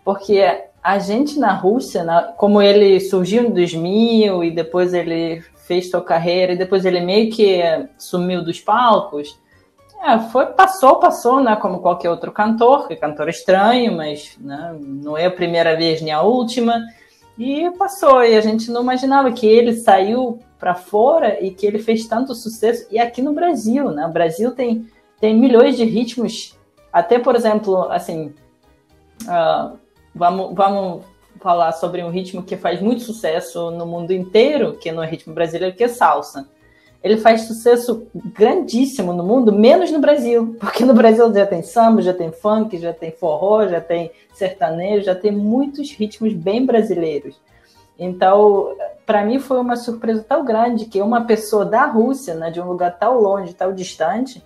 porque 0.04 0.69
a 0.84 1.00
gente 1.00 1.38
na 1.38 1.54
Rússia, 1.54 2.04
na, 2.04 2.24
como 2.24 2.62
ele 2.62 3.00
surgiu 3.00 3.44
em 3.44 3.52
2000 3.52 4.44
e 4.44 4.52
depois 4.52 4.94
ele 4.94 5.42
fez 5.68 5.90
sua 5.90 6.02
carreira 6.02 6.54
e 6.54 6.58
depois 6.58 6.86
ele 6.86 7.02
meio 7.02 7.32
que 7.32 7.62
sumiu 7.98 8.44
dos 8.44 8.60
palcos, 8.60 9.40
é, 10.02 10.18
foi, 10.18 10.46
passou, 10.48 10.96
passou, 10.96 11.44
né, 11.44 11.56
como 11.58 11.80
qualquer 11.80 12.10
outro 12.10 12.32
cantor, 12.32 12.88
que 12.88 12.94
é 12.94 12.96
cantor 12.96 13.28
estranho, 13.28 13.96
mas 13.96 14.38
né, 14.40 14.76
não 14.80 15.18
é 15.18 15.26
a 15.26 15.32
primeira 15.32 15.76
vez 15.76 16.02
nem 16.02 16.14
a 16.14 16.22
última, 16.22 16.82
e 17.38 17.70
passou, 17.72 18.24
e 18.24 18.36
a 18.36 18.42
gente 18.42 18.72
não 18.72 18.82
imaginava 18.82 19.32
que 19.32 19.46
ele 19.46 19.74
saiu 19.74 20.40
para 20.58 20.74
fora 20.74 21.44
e 21.44 21.52
que 21.52 21.66
ele 21.66 21.80
fez 21.80 22.08
tanto 22.08 22.34
sucesso, 22.34 22.88
e 22.90 22.98
aqui 22.98 23.22
no 23.22 23.34
Brasil, 23.34 23.92
né, 23.92 24.06
o 24.06 24.12
Brasil 24.12 24.52
tem, 24.52 24.88
tem 25.20 25.38
milhões 25.38 25.76
de 25.76 25.84
ritmos, 25.84 26.58
até, 26.94 27.20
por 27.20 27.36
exemplo, 27.36 27.84
assim, 27.92 28.34
uh, 29.26 29.78
vamos, 30.14 30.56
vamos 30.56 31.04
falar 31.40 31.72
sobre 31.72 32.04
um 32.04 32.10
ritmo 32.10 32.44
que 32.44 32.58
faz 32.58 32.82
muito 32.82 33.04
sucesso 33.04 33.72
no 33.72 33.86
mundo 33.86 34.12
inteiro, 34.12 34.74
que 34.74 34.92
não 34.92 35.02
é 35.02 35.08
ritmo 35.08 35.34
brasileiro, 35.34 35.76
que 35.76 35.84
é 35.84 35.88
salsa. 35.88 36.48
Ele 37.02 37.16
faz 37.18 37.42
sucesso 37.42 38.08
grandíssimo 38.14 39.14
no 39.14 39.24
mundo, 39.24 39.54
menos 39.54 39.90
no 39.90 40.00
Brasil, 40.00 40.56
porque 40.60 40.84
no 40.84 40.94
Brasil 40.94 41.34
já 41.34 41.46
tem 41.46 41.62
samba, 41.62 42.02
já 42.02 42.14
tem 42.14 42.32
funk, 42.32 42.78
já 42.78 42.94
tem 42.94 43.12
forró, 43.12 43.68
já 43.68 43.80
tem 43.80 44.12
sertanejo, 44.34 45.06
já 45.06 45.16
tem 45.16 45.32
muitos 45.32 45.92
ritmos 45.92 46.34
bem 46.34 46.66
brasileiros. 46.66 47.40
Então, 47.98 48.76
para 49.06 49.26
mim 49.26 49.40
foi 49.40 49.60
uma 49.60 49.76
surpresa 49.76 50.24
tão 50.28 50.44
grande 50.44 50.86
que 50.86 51.02
uma 51.02 51.26
pessoa 51.26 51.66
da 51.66 51.86
Rússia, 51.86 52.34
né, 52.36 52.52
de 52.52 52.62
um 52.62 52.66
lugar 52.66 52.98
tão 52.98 53.20
longe, 53.20 53.54
tão 53.54 53.74
distante, 53.74 54.44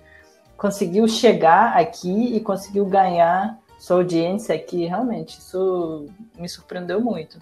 conseguiu 0.58 1.08
chegar 1.08 1.78
aqui 1.78 2.36
e 2.36 2.40
conseguiu 2.40 2.86
ganhar 2.86 3.60
sua 3.84 3.98
audiência 3.98 4.56
aqui, 4.56 4.86
realmente, 4.86 5.38
isso 5.38 6.06
me 6.40 6.48
surpreendeu 6.48 7.02
muito. 7.02 7.38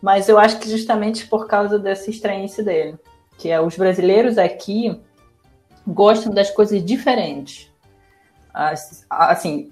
Mas 0.00 0.26
eu 0.26 0.38
acho 0.38 0.58
que 0.58 0.70
justamente 0.70 1.26
por 1.26 1.46
causa 1.46 1.78
dessa 1.78 2.08
estranheza 2.08 2.62
dele, 2.62 2.98
que 3.36 3.50
é 3.50 3.60
os 3.60 3.76
brasileiros 3.76 4.38
aqui 4.38 4.98
gostam 5.86 6.32
das 6.32 6.50
coisas 6.50 6.82
diferentes. 6.82 7.70
Assim, 9.10 9.70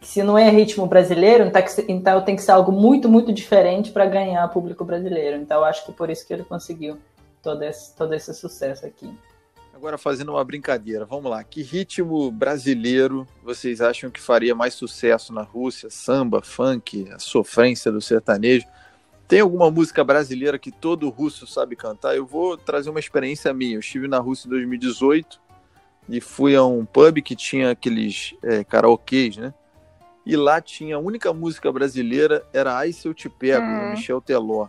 se 0.00 0.22
não 0.22 0.38
é 0.38 0.48
ritmo 0.48 0.86
brasileiro, 0.86 1.44
então, 1.44 1.62
então 1.88 2.24
tem 2.24 2.34
que 2.34 2.40
ser 2.40 2.52
algo 2.52 2.72
muito, 2.72 3.06
muito 3.06 3.30
diferente 3.30 3.92
para 3.92 4.06
ganhar 4.06 4.48
público 4.48 4.82
brasileiro. 4.82 5.36
Então 5.36 5.58
eu 5.58 5.64
acho 5.66 5.84
que 5.84 5.92
por 5.92 6.08
isso 6.08 6.26
que 6.26 6.32
ele 6.32 6.44
conseguiu 6.44 6.96
todo 7.42 7.62
esse, 7.64 7.94
todo 7.94 8.14
esse 8.14 8.32
sucesso 8.32 8.86
aqui. 8.86 9.14
Agora, 9.78 9.96
fazendo 9.96 10.32
uma 10.32 10.44
brincadeira, 10.44 11.04
vamos 11.04 11.30
lá. 11.30 11.44
Que 11.44 11.62
ritmo 11.62 12.32
brasileiro 12.32 13.24
vocês 13.44 13.80
acham 13.80 14.10
que 14.10 14.20
faria 14.20 14.52
mais 14.52 14.74
sucesso 14.74 15.32
na 15.32 15.42
Rússia? 15.42 15.88
Samba, 15.88 16.42
funk, 16.42 17.08
a 17.12 17.20
sofrência 17.20 17.92
do 17.92 18.00
sertanejo? 18.00 18.66
Tem 19.28 19.38
alguma 19.38 19.70
música 19.70 20.02
brasileira 20.02 20.58
que 20.58 20.72
todo 20.72 21.08
russo 21.08 21.46
sabe 21.46 21.76
cantar? 21.76 22.16
Eu 22.16 22.26
vou 22.26 22.56
trazer 22.56 22.90
uma 22.90 22.98
experiência 22.98 23.54
minha. 23.54 23.76
Eu 23.76 23.78
estive 23.78 24.08
na 24.08 24.18
Rússia 24.18 24.48
em 24.48 24.50
2018 24.50 25.40
e 26.08 26.20
fui 26.20 26.56
a 26.56 26.64
um 26.64 26.84
pub 26.84 27.22
que 27.22 27.36
tinha 27.36 27.70
aqueles 27.70 28.34
é, 28.42 28.64
karaokês, 28.64 29.36
né? 29.36 29.54
E 30.26 30.34
lá 30.34 30.60
tinha 30.60 30.96
a 30.96 30.98
única 30.98 31.32
música 31.32 31.70
brasileira, 31.70 32.44
era 32.52 32.76
Ai 32.76 32.92
Se 32.92 33.06
Eu 33.06 33.14
Te 33.14 33.28
Pego, 33.28 33.64
hum. 33.64 33.90
Michel 33.92 34.20
Teló. 34.20 34.66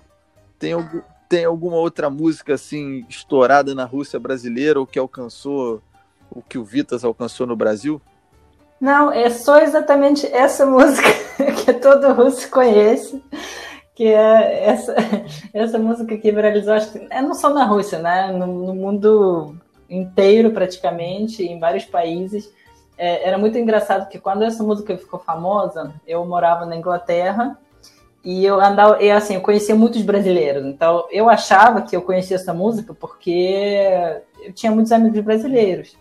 Tem 0.60 0.74
algum 0.74 1.02
tem 1.30 1.46
alguma 1.46 1.78
outra 1.78 2.10
música 2.10 2.56
assim 2.56 3.06
estourada 3.08 3.76
na 3.76 3.86
Rússia 3.86 4.20
brasileira 4.20 4.80
ou 4.80 4.88
que 4.88 4.98
alcançou 4.98 5.80
o 6.32 6.42
que 6.42 6.58
o 6.58 6.64
Vitas 6.64 7.06
alcançou 7.06 7.46
no 7.46 7.56
Brasil? 7.56 8.02
Não, 8.82 9.12
é 9.12 9.30
só 9.30 9.60
exatamente 9.60 10.26
essa 10.26 10.66
música 10.66 11.08
que 11.64 11.74
todo 11.74 12.14
russo 12.14 12.50
conhece, 12.50 13.24
que 13.94 14.06
é 14.06 14.66
essa, 14.66 14.96
essa 15.54 15.78
música 15.78 16.18
que 16.18 16.32
viralizou, 16.32 16.74
acho 16.74 16.92
que 16.92 17.08
é 17.10 17.22
não 17.22 17.36
só 17.36 17.54
na 17.54 17.66
Rússia, 17.66 18.00
né? 18.00 18.32
No, 18.32 18.48
no 18.48 18.74
mundo 18.74 19.56
inteiro 19.88 20.52
praticamente, 20.52 21.44
em 21.44 21.60
vários 21.60 21.86
países. 21.86 22.52
É, 22.98 23.28
era 23.28 23.38
muito 23.38 23.58
engraçado 23.58 24.10
que 24.10 24.20
quando 24.20 24.44
essa 24.44 24.64
música 24.64 24.98
ficou 24.98 25.20
famosa, 25.20 25.94
eu 26.08 26.26
morava 26.26 26.66
na 26.66 26.76
Inglaterra 26.76 27.58
e 28.24 28.46
eu 28.46 28.60
andava, 28.60 29.02
e 29.02 29.10
assim, 29.10 29.36
eu 29.36 29.42
conhecia 29.42 29.76
muitos 29.76 30.02
brasileiros. 30.02 30.66
Então, 30.66 31.06
eu 31.12 31.30
achava 31.30 31.82
que 31.82 31.96
eu 31.96 32.02
conhecia 32.02 32.36
essa 32.36 32.54
música 32.54 32.94
porque 32.94 33.76
eu 34.44 34.54
tinha 34.54 34.72
muitos 34.72 34.92
amigos 34.92 35.20
brasileiros. 35.22 35.96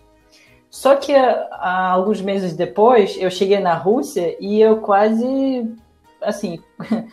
Só 0.69 0.95
que 0.95 1.13
há 1.15 1.91
alguns 1.91 2.21
meses 2.21 2.55
depois, 2.55 3.17
eu 3.19 3.31
cheguei 3.31 3.59
na 3.59 3.73
Rússia 3.73 4.35
e 4.39 4.61
eu 4.61 4.77
quase, 4.77 5.73
assim, 6.21 6.61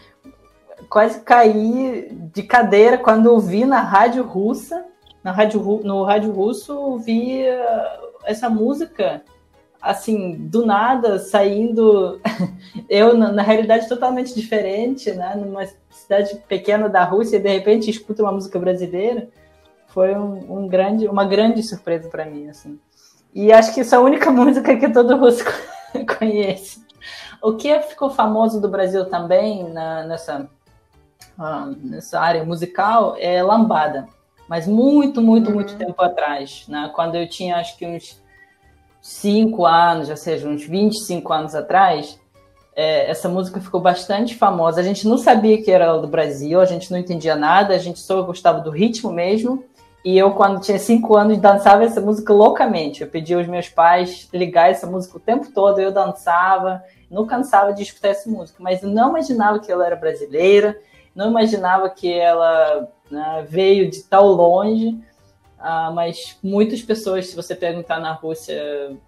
quase 0.90 1.20
caí 1.20 2.08
de 2.34 2.42
cadeira 2.42 2.98
quando 2.98 3.26
ouvi 3.32 3.64
na 3.64 3.80
rádio 3.80 4.24
russa, 4.24 4.84
na 5.24 5.32
rádio, 5.32 5.80
no 5.82 6.02
rádio 6.02 6.32
russo, 6.32 6.76
ouvi 6.76 7.44
essa 8.24 8.50
música 8.50 9.22
assim, 9.80 10.36
do 10.36 10.64
nada, 10.64 11.18
saindo. 11.18 12.20
Eu, 12.88 13.16
na, 13.16 13.32
na, 13.32 13.42
realidade, 13.42 13.88
totalmente 13.88 14.34
diferente, 14.34 15.10
né? 15.12 15.34
Numa 15.34 15.66
cidade 15.90 16.36
pequena 16.48 16.88
da 16.88 17.04
Rússia, 17.04 17.36
e 17.36 17.40
de 17.40 17.48
repente 17.48 17.90
escuto 17.90 18.22
uma 18.22 18.32
música 18.32 18.58
brasileira. 18.58 19.28
Foi 19.88 20.14
um, 20.14 20.58
um 20.64 20.68
grande, 20.68 21.06
uma 21.08 21.24
grande 21.24 21.62
surpresa 21.62 22.08
para 22.08 22.26
mim, 22.26 22.48
assim. 22.48 22.78
E 23.34 23.52
acho 23.52 23.72
que 23.74 23.80
isso 23.80 23.94
é 23.94 23.98
a 23.98 24.00
única 24.00 24.30
música 24.32 24.76
que 24.76 24.88
todo 24.88 25.16
russo 25.16 25.44
conhece. 26.18 26.84
O 27.42 27.54
que 27.54 27.78
ficou 27.80 28.10
famoso 28.10 28.60
do 28.60 28.68
Brasil 28.68 29.04
também, 29.06 29.68
na, 29.72 30.04
nessa, 30.04 30.48
uh, 31.38 31.76
nessa 31.82 32.20
área 32.20 32.44
musical, 32.44 33.16
é 33.18 33.42
lambada. 33.42 34.08
Mas 34.48 34.66
muito, 34.66 35.20
muito, 35.20 35.48
uhum. 35.48 35.54
muito 35.54 35.76
tempo 35.76 36.00
atrás, 36.02 36.64
né? 36.68 36.90
Quando 36.94 37.16
eu 37.16 37.28
tinha, 37.28 37.56
acho 37.56 37.76
que 37.76 37.86
uns 37.86 38.20
cinco 39.06 39.64
anos, 39.64 40.10
ou 40.10 40.16
seja, 40.16 40.48
uns 40.48 40.66
25 40.66 41.32
anos 41.32 41.54
atrás, 41.54 42.18
é, 42.74 43.08
essa 43.08 43.28
música 43.28 43.60
ficou 43.60 43.80
bastante 43.80 44.34
famosa. 44.34 44.80
A 44.80 44.82
gente 44.82 45.06
não 45.06 45.16
sabia 45.16 45.62
que 45.62 45.70
era 45.70 45.96
do 45.96 46.08
Brasil, 46.08 46.60
a 46.60 46.64
gente 46.64 46.90
não 46.90 46.98
entendia 46.98 47.36
nada, 47.36 47.72
a 47.72 47.78
gente 47.78 48.00
só 48.00 48.20
gostava 48.22 48.60
do 48.60 48.70
ritmo 48.70 49.12
mesmo. 49.12 49.64
E 50.04 50.18
eu, 50.18 50.32
quando 50.32 50.60
tinha 50.60 50.78
cinco 50.78 51.16
anos, 51.16 51.38
dançava 51.38 51.84
essa 51.84 52.00
música 52.00 52.32
loucamente. 52.32 53.02
Eu 53.02 53.08
pedia 53.08 53.38
aos 53.38 53.46
meus 53.46 53.68
pais 53.68 54.28
ligar 54.34 54.70
essa 54.70 54.88
música 54.88 55.16
o 55.16 55.20
tempo 55.20 55.52
todo, 55.52 55.80
eu 55.80 55.92
dançava, 55.92 56.82
não 57.08 57.24
cansava 57.24 57.72
de 57.72 57.84
escutar 57.84 58.08
essa 58.08 58.28
música. 58.28 58.60
Mas 58.60 58.82
não 58.82 59.10
imaginava 59.10 59.60
que 59.60 59.70
ela 59.70 59.86
era 59.86 59.94
brasileira, 59.94 60.76
não 61.14 61.30
imaginava 61.30 61.88
que 61.88 62.12
ela 62.12 62.88
né, 63.08 63.46
veio 63.48 63.88
de 63.88 64.02
tão 64.02 64.26
longe. 64.26 64.98
Ah, 65.58 65.90
mas 65.90 66.38
muitas 66.42 66.82
pessoas, 66.82 67.28
se 67.28 67.36
você 67.36 67.54
perguntar 67.54 67.98
na 67.98 68.12
Rússia, 68.12 68.54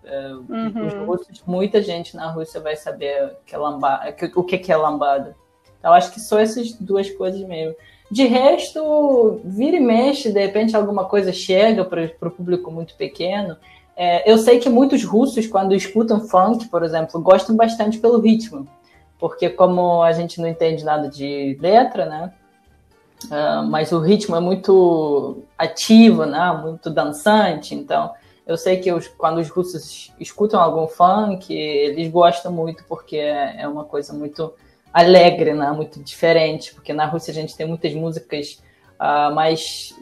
é, 0.04 0.28
uhum. 0.48 0.86
os 0.86 0.94
russos, 0.94 1.42
muita 1.46 1.82
gente 1.82 2.16
na 2.16 2.30
Rússia 2.30 2.60
vai 2.60 2.74
saber 2.74 3.36
que 3.44 3.54
é 3.54 3.58
lambada, 3.58 4.12
que, 4.12 4.32
o 4.34 4.42
que 4.42 4.72
é 4.72 4.76
lambada. 4.76 5.36
Então, 5.78 5.92
acho 5.92 6.10
que 6.10 6.20
só 6.20 6.38
essas 6.38 6.72
duas 6.72 7.10
coisas 7.10 7.40
mesmo. 7.42 7.74
De 8.10 8.26
resto, 8.26 9.40
vira 9.44 9.76
e 9.76 9.80
mexe, 9.80 10.32
de 10.32 10.40
repente 10.40 10.74
alguma 10.74 11.04
coisa 11.04 11.30
chega 11.32 11.84
para 11.84 12.10
o 12.22 12.30
público 12.30 12.70
muito 12.70 12.94
pequeno. 12.96 13.56
É, 13.94 14.30
eu 14.30 14.38
sei 14.38 14.58
que 14.58 14.70
muitos 14.70 15.04
russos, 15.04 15.46
quando 15.46 15.74
escutam 15.74 16.20
funk, 16.20 16.68
por 16.68 16.82
exemplo, 16.82 17.20
gostam 17.20 17.54
bastante 17.54 17.98
pelo 17.98 18.20
ritmo, 18.20 18.66
porque 19.18 19.50
como 19.50 20.02
a 20.02 20.12
gente 20.12 20.40
não 20.40 20.48
entende 20.48 20.84
nada 20.84 21.08
de 21.08 21.58
letra, 21.60 22.06
né? 22.06 22.32
Uh, 23.24 23.66
mas 23.66 23.90
o 23.90 23.98
ritmo 23.98 24.36
é 24.36 24.40
muito 24.40 25.42
ativo, 25.56 26.24
né? 26.24 26.52
muito 26.62 26.88
dançante, 26.88 27.74
então 27.74 28.12
eu 28.46 28.56
sei 28.56 28.78
que 28.78 28.92
os, 28.92 29.08
quando 29.08 29.38
os 29.38 29.48
russos 29.50 30.12
escutam 30.20 30.60
algum 30.60 30.86
funk, 30.86 31.52
eles 31.52 32.10
gostam 32.10 32.52
muito 32.52 32.84
porque 32.88 33.16
é, 33.16 33.62
é 33.62 33.68
uma 33.68 33.84
coisa 33.84 34.12
muito 34.12 34.54
alegre, 34.92 35.52
né? 35.52 35.70
muito 35.72 36.00
diferente, 36.02 36.72
porque 36.72 36.92
na 36.92 37.06
Rússia 37.06 37.32
a 37.32 37.34
gente 37.34 37.56
tem 37.56 37.66
muitas 37.66 37.92
músicas 37.92 38.62
uh, 39.00 39.34
mais 39.34 39.94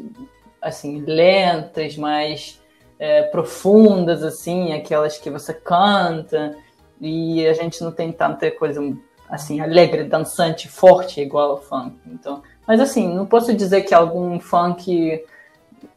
assim 0.60 1.00
lentas, 1.00 1.96
mais 1.96 2.60
é, 2.98 3.22
profundas, 3.22 4.22
assim, 4.22 4.72
aquelas 4.72 5.18
que 5.18 5.30
você 5.30 5.52
canta, 5.52 6.56
e 7.00 7.46
a 7.46 7.52
gente 7.52 7.82
não 7.82 7.92
tem 7.92 8.10
tanta 8.10 8.50
coisa 8.50 8.80
assim 9.28 9.60
alegre, 9.60 10.04
dançante, 10.04 10.68
forte 10.68 11.20
igual 11.20 11.52
ao 11.52 11.60
funk. 11.60 11.96
Então, 12.06 12.42
mas 12.66 12.80
assim, 12.80 13.08
não 13.12 13.26
posso 13.26 13.54
dizer 13.54 13.82
que 13.82 13.94
algum 13.94 14.40
funk 14.40 15.24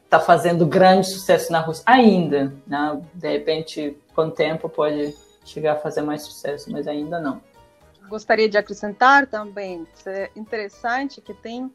está 0.03 0.19
fazendo 0.19 0.65
grande 0.65 1.07
sucesso 1.07 1.51
na 1.51 1.59
Rússia 1.59 1.83
ainda, 1.85 2.53
né? 2.65 3.01
De 3.13 3.29
repente, 3.29 3.97
com 4.15 4.23
o 4.23 4.31
tempo 4.31 4.67
pode 4.67 5.15
chegar 5.45 5.73
a 5.73 5.75
fazer 5.75 6.01
mais 6.01 6.23
sucesso, 6.23 6.71
mas 6.71 6.88
ainda 6.88 7.19
não. 7.19 7.41
Gostaria 8.07 8.49
de 8.49 8.57
acrescentar 8.57 9.27
também, 9.27 9.88
é 10.05 10.31
interessante 10.35 11.21
que 11.21 11.33
tem 11.33 11.71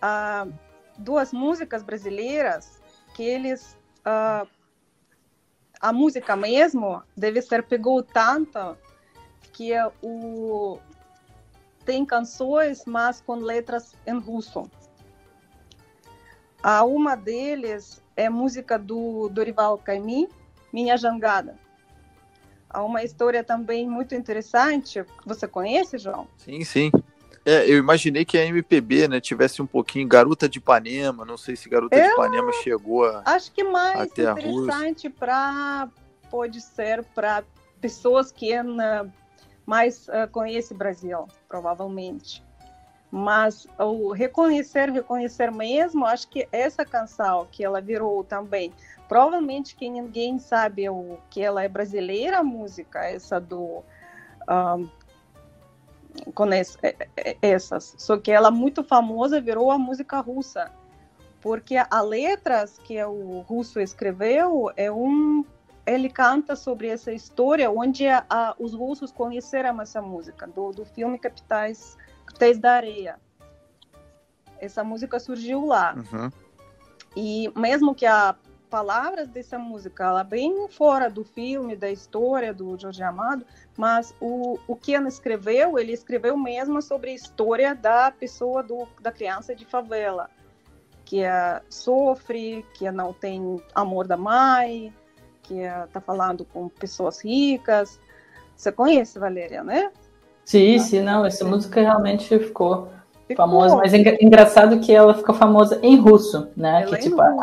ah, 0.00 0.46
duas 0.96 1.32
músicas 1.32 1.82
brasileiras 1.82 2.80
que 3.14 3.24
eles 3.24 3.76
ah, 4.04 4.46
a 5.80 5.92
música 5.92 6.36
mesmo 6.36 7.02
deve 7.16 7.42
ser 7.42 7.62
pegou 7.64 8.02
tanto 8.02 8.76
que 9.52 9.72
o 10.02 10.78
tem 11.86 12.04
canções 12.04 12.84
mas 12.84 13.22
com 13.22 13.36
letras 13.36 13.94
em 14.06 14.18
russo 14.18 14.68
a 16.66 16.84
uma 16.84 17.14
deles 17.14 18.02
é 18.16 18.28
música 18.28 18.76
do 18.76 19.28
Dorival 19.28 19.78
Caymmi, 19.78 20.28
Minha 20.72 20.96
Jangada. 20.96 21.56
Há 22.68 22.82
uma 22.82 23.04
história 23.04 23.44
também 23.44 23.88
muito 23.88 24.16
interessante. 24.16 25.04
Você 25.24 25.46
conhece, 25.46 25.96
João? 25.96 26.26
Sim, 26.36 26.64
sim. 26.64 26.90
É, 27.44 27.70
eu 27.70 27.78
imaginei 27.78 28.24
que 28.24 28.36
a 28.36 28.44
MPB 28.44 29.06
né, 29.06 29.20
tivesse 29.20 29.62
um 29.62 29.66
pouquinho 29.66 30.08
Garota 30.08 30.48
de 30.48 30.58
Ipanema. 30.58 31.24
Não 31.24 31.36
sei 31.36 31.54
se 31.54 31.68
Garota 31.68 31.96
eu 31.96 32.02
de 32.02 32.08
Ipanema 32.08 32.52
chegou 32.54 33.04
a. 33.04 33.22
Acho 33.24 33.52
que 33.52 33.62
mais 33.62 34.10
interessante 34.10 35.08
para 35.08 35.88
pode 36.28 36.60
ser 36.60 37.04
para 37.14 37.44
pessoas 37.80 38.32
que 38.32 38.50
mais 39.66 40.06
uh, 40.08 40.30
conhecem 40.30 40.74
o 40.74 40.78
Brasil, 40.78 41.26
provavelmente. 41.48 42.42
Mas 43.10 43.66
o 43.78 44.12
reconhecer, 44.12 44.90
reconhecer 44.90 45.50
mesmo, 45.50 46.04
acho 46.04 46.28
que 46.28 46.48
essa 46.52 46.84
canção 46.84 47.46
que 47.50 47.64
ela 47.64 47.80
virou 47.80 48.22
também, 48.24 48.72
provavelmente 49.08 49.76
que 49.76 49.88
ninguém 49.88 50.38
sabe 50.38 50.88
o 50.88 51.18
que 51.30 51.42
ela 51.42 51.62
é 51.62 51.68
brasileira 51.68 52.38
a 52.38 52.44
música, 52.44 53.04
essa 53.04 53.40
do 53.40 53.82
um, 54.48 54.88
com 56.34 56.52
essa, 56.52 56.78
é, 56.82 57.08
é, 57.16 57.36
essas, 57.42 57.94
só 57.98 58.16
que 58.16 58.30
ela 58.30 58.50
muito 58.50 58.82
famosa 58.82 59.40
virou 59.40 59.70
a 59.70 59.78
música 59.78 60.20
russa, 60.20 60.70
porque 61.40 61.76
a 61.76 62.00
letras 62.00 62.78
que 62.78 63.02
o 63.04 63.40
russo 63.40 63.78
escreveu 63.80 64.70
é 64.76 64.90
um 64.90 65.44
ele 65.86 66.10
canta 66.10 66.56
sobre 66.56 66.88
essa 66.88 67.12
história 67.12 67.70
onde 67.70 68.06
a, 68.08 68.26
a, 68.28 68.54
os 68.58 68.74
russos 68.74 69.12
conheceram 69.12 69.80
essa 69.80 70.02
música 70.02 70.46
do, 70.46 70.72
do 70.72 70.84
filme 70.84 71.18
Capitais 71.18 71.96
Tez 72.38 72.58
da 72.58 72.72
Areia. 72.72 73.20
Essa 74.58 74.82
música 74.82 75.20
surgiu 75.20 75.64
lá. 75.64 75.94
Uhum. 75.94 76.30
E 77.14 77.52
mesmo 77.56 77.94
que 77.94 78.04
a 78.04 78.34
palavras 78.68 79.28
dessa 79.28 79.58
música, 79.58 80.04
ela 80.04 80.20
é 80.20 80.24
bem 80.24 80.68
fora 80.68 81.08
do 81.08 81.24
filme, 81.24 81.76
da 81.76 81.88
história 81.88 82.52
do 82.52 82.76
Jorge 82.76 83.02
Amado, 83.02 83.46
mas 83.76 84.14
o, 84.20 84.58
o 84.66 84.74
que 84.74 84.92
ele 84.92 85.08
escreveu, 85.08 85.78
ele 85.78 85.92
escreveu 85.92 86.36
mesmo 86.36 86.82
sobre 86.82 87.10
a 87.10 87.14
história 87.14 87.74
da 87.74 88.10
pessoa, 88.10 88.62
do, 88.62 88.88
da 89.00 89.12
criança 89.12 89.54
de 89.54 89.64
favela, 89.64 90.28
que 91.04 91.22
é, 91.22 91.62
sofre, 91.70 92.66
que 92.74 92.90
não 92.90 93.12
tem 93.12 93.62
amor 93.72 94.06
da 94.06 94.16
mãe, 94.16 94.92
que 95.46 95.60
está 95.60 96.00
falando 96.00 96.44
com 96.44 96.68
pessoas 96.68 97.24
ricas. 97.24 97.98
Você 98.56 98.72
conhece, 98.72 99.18
Valéria, 99.18 99.62
né? 99.62 99.90
Sim, 100.44 100.78
sim, 100.78 101.00
não, 101.00 101.26
essa 101.26 101.44
música 101.44 101.80
realmente 101.80 102.38
ficou, 102.38 102.88
ficou. 103.26 103.36
famosa, 103.36 103.76
mas 103.76 103.92
é 103.92 104.16
engraçado 104.20 104.78
que 104.78 104.92
ela 104.92 105.12
ficou 105.12 105.34
famosa 105.34 105.80
em 105.82 105.96
russo, 105.96 106.48
né? 106.56 106.82
Ela 106.82 106.86
que 106.86 106.94
é 106.94 106.98
tipo, 106.98 107.20
a, 107.20 107.34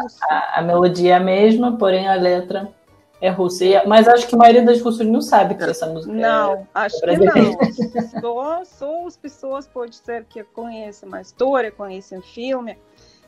a, 0.55 0.61
melodia 0.61 1.13
é 1.13 1.17
a 1.17 1.19
mesma, 1.19 1.77
porém 1.77 2.07
a 2.07 2.15
letra 2.15 2.71
é 3.19 3.29
russa. 3.29 3.65
E, 3.65 3.85
mas 3.85 4.07
acho 4.07 4.25
que 4.25 4.35
a 4.35 4.37
maioria 4.37 4.63
das 4.63 4.81
russos 4.81 5.05
não 5.05 5.21
sabe 5.21 5.55
que 5.55 5.63
essa 5.63 5.85
música 5.85 6.13
não, 6.13 6.53
é 6.53 6.67
acho 6.73 6.99
que 7.01 7.17
não. 7.17 8.21
Só, 8.21 8.63
só 8.63 9.07
as 9.07 9.17
pessoas 9.17 9.67
pode 9.67 9.97
ser 9.97 10.23
que 10.23 10.41
conhecem 10.43 11.07
uma 11.07 11.19
história, 11.19 11.71
conhecem 11.71 12.21
filme. 12.21 12.77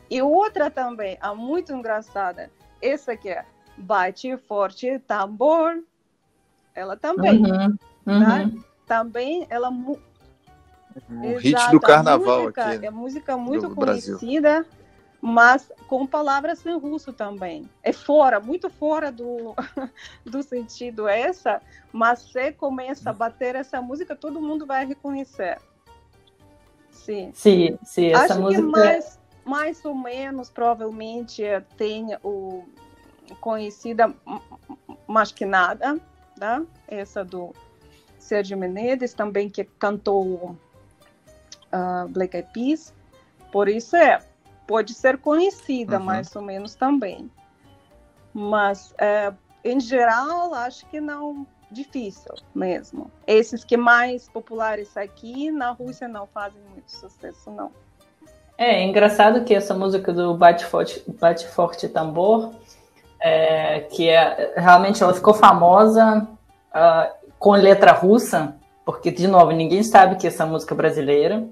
E 0.10 0.22
outra 0.22 0.70
também, 0.70 1.18
a 1.20 1.36
muito 1.36 1.74
engraçada, 1.74 2.50
essa 2.82 3.12
aqui 3.12 3.30
é 3.30 3.44
Bate 3.78 4.36
Forte 4.38 5.00
Tambor. 5.00 5.84
Ela 6.74 6.98
também. 6.98 7.42
Uhum, 7.42 7.78
tá? 8.06 8.44
uhum 8.44 8.64
também 8.86 9.46
ela 9.50 9.70
o 9.70 11.38
hit 11.38 11.72
do 11.72 11.80
carnaval 11.80 12.44
música, 12.44 12.70
aqui, 12.70 12.86
é 12.86 12.90
música 12.90 13.38
muito 13.38 13.70
conhecida 13.76 14.62
Brasil. 14.62 14.72
mas 15.22 15.72
com 15.88 16.06
palavras 16.08 16.66
em 16.66 16.78
russo 16.78 17.12
também 17.12 17.70
é 17.84 17.92
fora 17.92 18.40
muito 18.40 18.70
fora 18.70 19.12
do 19.12 19.54
do 20.24 20.42
sentido 20.42 21.08
essa 21.08 21.62
mas 21.92 22.20
se 22.20 22.52
começa 22.54 23.10
a 23.10 23.14
bater 23.14 23.56
essa 23.56 23.82
música 23.82 24.16
todo 24.16 24.42
mundo 24.42 24.66
vai 24.66 24.86
reconhecer 24.86 25.60
sim 26.90 27.32
sim 27.34 27.78
sim 27.84 28.08
essa 28.08 28.34
acho 28.34 28.42
música 28.42 28.62
que 28.62 28.68
mais 28.70 29.20
mais 29.44 29.86
ou 29.86 29.94
menos 29.94 30.50
provavelmente 30.50 31.44
tem 31.78 32.18
o 32.24 32.64
conhecida 33.40 34.14
mais 35.08 35.32
que 35.32 35.46
nada 35.46 36.00
tá? 36.40 36.62
essa 36.88 37.24
do 37.24 37.54
Sérgio 38.20 38.58
Menezes 38.58 39.14
também 39.14 39.50
que 39.50 39.64
cantou 39.64 40.56
uh, 41.74 42.08
Black 42.10 42.36
Eyed 42.36 42.50
Peas, 42.54 42.94
por 43.52 43.68
isso 43.68 43.96
é 43.96 44.20
pode 44.68 44.94
ser 44.94 45.18
conhecida 45.20 45.98
uhum. 45.98 46.06
mais 46.06 46.36
ou 46.36 46.42
menos 46.42 46.76
também, 46.76 47.30
mas 48.34 48.94
é, 48.98 49.32
em 49.64 49.80
geral 49.80 50.54
acho 50.54 50.86
que 50.88 51.00
não 51.00 51.46
difícil 51.72 52.34
mesmo. 52.54 53.12
Esses 53.28 53.64
que 53.64 53.76
mais 53.78 54.30
populares 54.30 54.96
aqui 54.96 55.52
na 55.52 55.72
Rússia 55.72 56.08
não 56.08 56.26
fazem 56.28 56.62
muito 56.72 56.92
sucesso 56.92 57.52
não. 57.52 57.72
É, 58.58 58.76
é 58.76 58.84
engraçado 58.84 59.44
que 59.44 59.54
essa 59.54 59.74
música 59.74 60.14
do 60.14 60.36
Bate 60.36 60.66
Forte, 60.66 61.04
Bate 61.20 61.48
Forte 61.48 61.90
Tambor, 61.90 62.54
é, 63.28 63.80
que 63.80 64.08
é, 64.08 64.54
realmente 64.56 65.02
ela 65.02 65.12
ficou 65.12 65.34
famosa 65.34 66.28
uh, 66.70 67.30
com 67.40 67.54
letra 67.54 67.92
russa, 67.92 68.56
porque, 68.86 69.10
de 69.10 69.28
novo, 69.28 69.52
ninguém 69.52 69.82
sabe 69.82 70.16
que 70.16 70.28
essa 70.28 70.46
música 70.46 70.76
é 70.76 70.78
brasileira. 70.78 71.44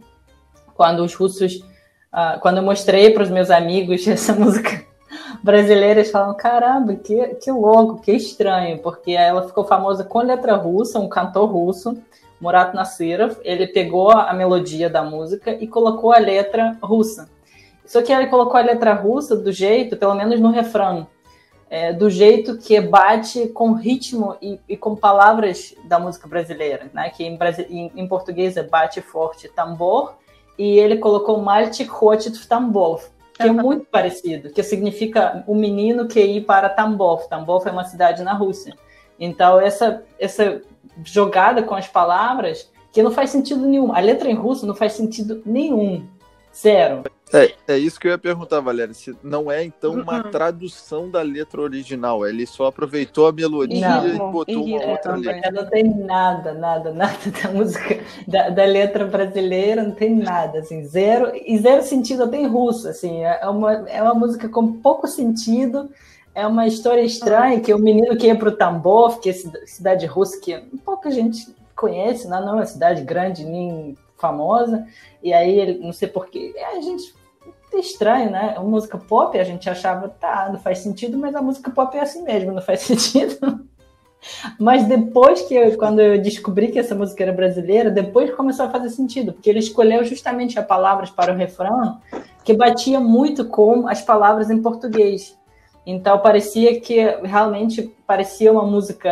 Quando 0.75 1.03
os 1.03 1.15
russos, 1.15 1.55
uh, 2.13 2.39
quando 2.41 2.57
eu 2.57 2.63
mostrei 2.63 3.09
para 3.09 3.23
os 3.23 3.29
meus 3.31 3.49
amigos 3.49 4.05
essa 4.07 4.33
música 4.33 4.86
brasileira, 5.43 6.01
eles 6.01 6.12
falam: 6.12 6.36
caramba, 6.36 6.93
que, 6.93 7.25
que 7.43 7.51
louco, 7.51 8.03
que 8.03 8.12
estranho, 8.12 8.77
porque 8.77 9.13
ela 9.13 9.47
ficou 9.47 9.63
famosa 9.63 10.03
com 10.03 10.19
letra 10.19 10.55
russa, 10.55 10.99
um 10.99 11.09
cantor 11.09 11.49
russo, 11.49 11.97
Murat 12.39 12.75
Nasirov, 12.75 13.38
ele 13.41 13.65
pegou 13.65 14.12
a 14.12 14.31
melodia 14.31 14.91
da 14.91 15.03
música 15.03 15.57
e 15.59 15.65
colocou 15.65 16.13
a 16.13 16.19
letra 16.19 16.77
russa. 16.83 17.27
Só 17.83 18.03
que 18.03 18.13
ele 18.13 18.27
colocou 18.27 18.59
a 18.59 18.63
letra 18.63 18.93
russa 18.93 19.36
do 19.36 19.51
jeito, 19.51 19.97
pelo 19.97 20.13
menos 20.13 20.39
no 20.39 20.51
refrão, 20.51 21.07
é, 21.73 21.91
do 21.91 22.07
jeito 22.07 22.55
que 22.59 22.79
bate 22.79 23.47
com 23.47 23.73
ritmo 23.73 24.38
e, 24.39 24.59
e, 24.69 24.77
com 24.77 24.95
palavras 24.95 25.73
da 25.86 25.97
música 25.97 26.27
brasileira, 26.27 26.91
né? 26.93 27.09
Que 27.09 27.23
em, 27.23 27.36
em, 27.67 27.91
em 27.95 28.07
português 28.07 28.55
é 28.55 28.62
bate 28.62 29.01
forte 29.01 29.49
tambor, 29.49 30.13
e 30.55 30.77
ele 30.77 30.97
colocou 30.97 31.41
Maltik 31.41 31.89
Hotit 31.99 32.47
Tambov, 32.47 33.01
que 33.33 33.41
é 33.41 33.51
muito 33.51 33.86
parecido, 33.86 34.51
que 34.51 34.62
significa 34.62 35.43
o 35.47 35.55
menino 35.55 36.07
que 36.07 36.23
ir 36.23 36.41
para 36.41 36.69
Tambov. 36.69 37.27
Tambov 37.27 37.67
é 37.67 37.71
uma 37.71 37.86
cidade 37.86 38.21
na 38.21 38.33
Rússia. 38.33 38.75
Então, 39.19 39.59
essa, 39.59 40.03
essa 40.19 40.62
jogada 41.03 41.63
com 41.63 41.73
as 41.73 41.88
palavras, 41.88 42.69
que 42.91 43.01
não 43.01 43.09
faz 43.09 43.31
sentido 43.31 43.65
nenhum. 43.65 43.91
A 43.95 43.99
letra 43.99 44.29
em 44.29 44.36
russo 44.36 44.67
não 44.67 44.75
faz 44.75 44.93
sentido 44.93 45.41
nenhum. 45.43 46.05
Zero. 46.55 47.03
É, 47.33 47.51
é 47.67 47.77
isso 47.79 47.99
que 47.99 48.07
eu 48.07 48.11
ia 48.11 48.17
perguntar, 48.17 48.59
Valéria. 48.59 48.93
Se 48.93 49.15
não 49.23 49.51
é, 49.51 49.63
então, 49.63 49.93
uma 49.93 50.17
uhum. 50.17 50.31
tradução 50.31 51.09
da 51.09 51.23
letra 51.23 51.59
original. 51.59 52.27
Ele 52.27 52.45
só 52.45 52.67
aproveitou 52.67 53.25
a 53.25 53.31
melodia 53.31 53.89
não, 53.89 54.07
e 54.07 54.31
botou 54.31 54.63
uma 54.63 54.85
outra 54.85 55.15
letra. 55.15 55.51
Não 55.51 55.65
tem 55.65 55.83
nada, 55.83 56.53
nada, 56.53 56.91
nada 56.93 57.17
da 57.41 57.49
música, 57.49 57.99
da, 58.27 58.49
da, 58.49 58.65
letra 58.65 59.05
brasileira, 59.05 59.81
não 59.83 59.95
tem 59.95 60.15
nada, 60.15 60.59
assim, 60.59 60.83
zero, 60.85 61.31
e 61.33 61.57
zero 61.57 61.81
sentido 61.81 62.23
até 62.23 62.37
em 62.37 62.47
russo, 62.47 62.87
assim, 62.87 63.23
é 63.23 63.47
uma, 63.47 63.73
é 63.89 64.01
uma 64.01 64.13
música 64.13 64.47
com 64.47 64.73
pouco 64.73 65.07
sentido, 65.07 65.89
é 66.35 66.45
uma 66.45 66.67
história 66.67 67.01
estranha 67.01 67.59
que 67.59 67.73
o 67.73 67.79
menino 67.79 68.15
que 68.15 68.27
ia 68.27 68.35
para 68.35 68.49
o 68.49 68.55
Tambov, 68.55 69.19
que 69.19 69.29
é 69.29 69.33
cidade 69.33 70.05
russa 70.05 70.39
que 70.39 70.55
pouca 70.85 71.09
gente 71.09 71.47
conhece, 71.75 72.27
não 72.27 72.37
é 72.37 72.51
uma 72.51 72.65
cidade 72.65 73.03
grande 73.03 73.43
nem 73.43 73.97
famosa, 74.23 74.88
e 75.21 75.33
aí 75.33 75.59
ele, 75.59 75.79
não 75.79 75.91
sei 75.91 76.07
porquê, 76.07 76.55
a 76.71 76.79
gente 76.79 77.13
é 77.73 77.79
estranho, 77.79 78.31
né? 78.31 78.55
Uma 78.57 78.69
música 78.69 78.97
pop, 78.97 79.38
a 79.38 79.43
gente 79.43 79.69
achava, 79.69 80.07
tá, 80.07 80.47
não 80.49 80.59
faz 80.59 80.79
sentido, 80.79 81.17
mas 81.17 81.36
a 81.36 81.41
música 81.41 81.69
pop 81.69 81.97
é 81.97 81.99
assim 81.99 82.23
mesmo, 82.23 82.53
não 82.53 82.62
faz 82.62 82.79
sentido. 82.88 83.67
Mas 84.57 84.86
depois 84.86 85.41
que 85.41 85.53
eu, 85.53 85.77
quando 85.77 85.99
eu 85.99 86.21
descobri 86.21 86.71
que 86.71 86.79
essa 86.79 86.95
música 86.95 87.23
era 87.23 87.33
brasileira, 87.33 87.91
depois 87.91 88.33
começou 88.33 88.65
a 88.65 88.69
fazer 88.69 88.89
sentido, 88.89 89.33
porque 89.33 89.49
ele 89.49 89.59
escolheu 89.59 90.05
justamente 90.05 90.57
as 90.57 90.65
palavras 90.65 91.09
para 91.09 91.33
o 91.33 91.36
refrão 91.36 91.99
que 92.45 92.53
batia 92.53 93.01
muito 93.01 93.43
com 93.45 93.89
as 93.89 94.01
palavras 94.01 94.49
em 94.49 94.62
português. 94.62 95.38
Então 95.86 96.17
parecia 96.19 96.79
que 96.79 97.03
realmente 97.23 97.93
parecia 98.07 98.51
uma 98.51 98.65
música 98.65 99.12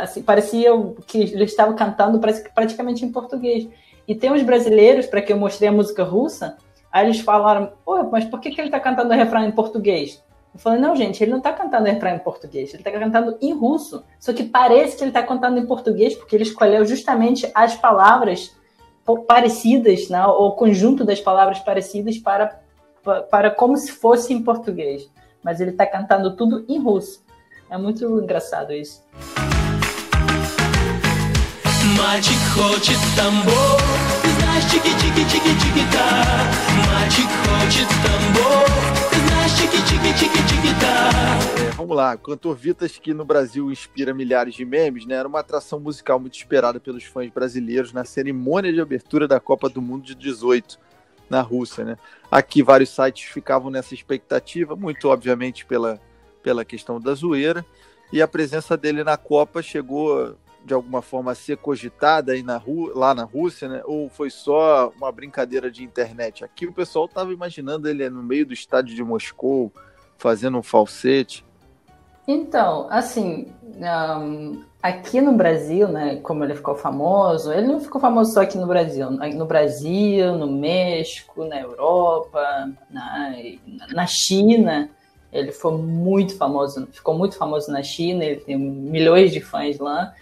assim, 0.00 0.22
parecia 0.22 0.70
que 1.06 1.18
ele 1.18 1.44
estava 1.44 1.74
cantando 1.74 2.20
praticamente 2.54 3.04
em 3.04 3.12
português. 3.12 3.68
E 4.06 4.14
tem 4.14 4.32
uns 4.32 4.42
brasileiros 4.42 5.06
para 5.06 5.20
que 5.20 5.32
eu 5.32 5.36
mostrei 5.36 5.68
a 5.68 5.72
música 5.72 6.04
russa, 6.04 6.56
aí 6.92 7.06
eles 7.06 7.20
falaram: 7.20 7.72
"Pô, 7.84 8.02
mas 8.04 8.24
por 8.24 8.40
que, 8.40 8.50
que 8.50 8.60
ele 8.60 8.68
está 8.68 8.80
cantando 8.80 9.10
o 9.10 9.16
refrão 9.16 9.44
em 9.44 9.50
português?" 9.50 10.24
Eu 10.56 10.60
falei, 10.60 10.80
não, 10.80 10.96
gente, 10.96 11.22
ele 11.22 11.30
não 11.30 11.38
está 11.38 11.52
cantando 11.52 11.84
refrão 11.84 12.12
em 12.12 12.18
português, 12.18 12.72
ele 12.72 12.80
está 12.80 12.90
cantando 12.90 13.36
em 13.42 13.52
russo. 13.52 14.02
Só 14.18 14.32
que 14.32 14.42
parece 14.42 14.96
que 14.96 15.02
ele 15.02 15.10
está 15.10 15.22
cantando 15.22 15.58
em 15.58 15.66
português, 15.66 16.14
porque 16.14 16.34
ele 16.34 16.44
escolheu 16.44 16.82
justamente 16.86 17.50
as 17.54 17.76
palavras 17.76 18.56
parecidas, 19.28 20.08
né, 20.08 20.24
o 20.24 20.52
conjunto 20.52 21.04
das 21.04 21.20
palavras 21.20 21.58
parecidas 21.58 22.16
para, 22.16 22.58
para 23.30 23.50
como 23.50 23.76
se 23.76 23.92
fosse 23.92 24.32
em 24.32 24.42
português. 24.42 25.10
Mas 25.42 25.60
ele 25.60 25.72
está 25.72 25.86
cantando 25.86 26.34
tudo 26.34 26.64
em 26.66 26.78
russo. 26.78 27.22
É 27.68 27.76
muito 27.76 28.04
engraçado 28.18 28.72
isso. 28.72 29.04
Мальчик 31.97 32.37
хочет 32.53 32.97
тамбов, 33.15 33.81
ты 34.21 34.29
знаешь, 34.29 34.65
чики-чики-чики-чики-та. 34.65 36.07
Мальчик 36.87 37.27
хочет 37.45 37.87
тамбов, 38.03 39.01
é, 40.83 41.71
vamos 41.75 41.95
lá, 41.95 42.15
cantor 42.17 42.55
Vitas, 42.55 42.97
que 42.97 43.13
no 43.13 43.25
Brasil 43.25 43.71
inspira 43.71 44.13
milhares 44.13 44.55
de 44.55 44.65
memes, 44.65 45.05
né? 45.05 45.15
Era 45.15 45.27
uma 45.27 45.39
atração 45.39 45.79
musical 45.79 46.19
muito 46.19 46.35
esperada 46.35 46.79
pelos 46.79 47.03
fãs 47.03 47.29
brasileiros 47.29 47.93
na 47.93 48.03
cerimônia 48.05 48.71
de 48.71 48.81
abertura 48.81 49.27
da 49.27 49.39
Copa 49.39 49.69
do 49.69 49.81
Mundo 49.81 50.03
de 50.03 50.15
18 50.15 50.79
na 51.29 51.41
Rússia, 51.41 51.83
né? 51.83 51.97
Aqui 52.29 52.61
vários 52.61 52.89
sites 52.89 53.23
ficavam 53.25 53.71
nessa 53.71 53.93
expectativa, 53.93 54.75
muito 54.75 55.07
obviamente 55.09 55.65
pela, 55.65 55.99
pela 56.43 56.65
questão 56.65 56.99
da 56.99 57.13
zoeira, 57.13 57.65
e 58.11 58.21
a 58.21 58.27
presença 58.27 58.75
dele 58.75 59.03
na 59.03 59.17
Copa 59.17 59.61
chegou 59.61 60.35
de 60.66 60.74
alguma 60.74 61.00
forma 61.00 61.30
a 61.32 61.34
ser 61.34 61.56
cogitada 61.58 62.32
aí 62.32 62.42
na 62.42 62.60
lá 62.94 63.14
na 63.14 63.22
Rússia, 63.22 63.68
né? 63.68 63.82
Ou 63.84 64.10
foi 64.10 64.28
só 64.28 64.92
uma 64.96 65.12
brincadeira 65.12 65.70
de 65.70 65.84
internet? 65.84 66.44
Aqui 66.44 66.66
o 66.66 66.72
pessoal 66.72 67.04
estava 67.04 67.32
imaginando 67.32 67.88
ele 67.88 68.08
no 68.10 68.22
meio 68.22 68.44
do 68.44 68.52
estádio 68.52 68.94
de 68.94 69.04
Moscou, 69.04 69.72
fazendo 70.18 70.58
um 70.58 70.62
falsete. 70.62 71.46
Então, 72.26 72.88
assim, 72.90 73.52
um, 73.62 74.64
aqui 74.82 75.20
no 75.20 75.32
Brasil, 75.32 75.86
né, 75.86 76.16
como 76.16 76.42
ele 76.42 76.56
ficou 76.56 76.74
famoso, 76.74 77.52
ele 77.52 77.68
não 77.68 77.78
ficou 77.78 78.00
famoso 78.00 78.32
só 78.34 78.42
aqui 78.42 78.58
no 78.58 78.66
Brasil. 78.66 79.08
No 79.10 79.46
Brasil, 79.46 80.36
no 80.36 80.48
México, 80.48 81.44
na 81.44 81.60
Europa, 81.60 82.68
na, 82.90 83.36
na 83.94 84.06
China, 84.08 84.90
ele 85.32 85.52
foi 85.52 85.78
muito 85.78 86.36
famoso, 86.36 86.88
ficou 86.90 87.16
muito 87.16 87.36
famoso 87.36 87.70
na 87.70 87.82
China, 87.82 88.24
ele 88.24 88.40
tem 88.40 88.58
milhões 88.58 89.32
de 89.32 89.40
fãs 89.40 89.78
lá. 89.78 90.12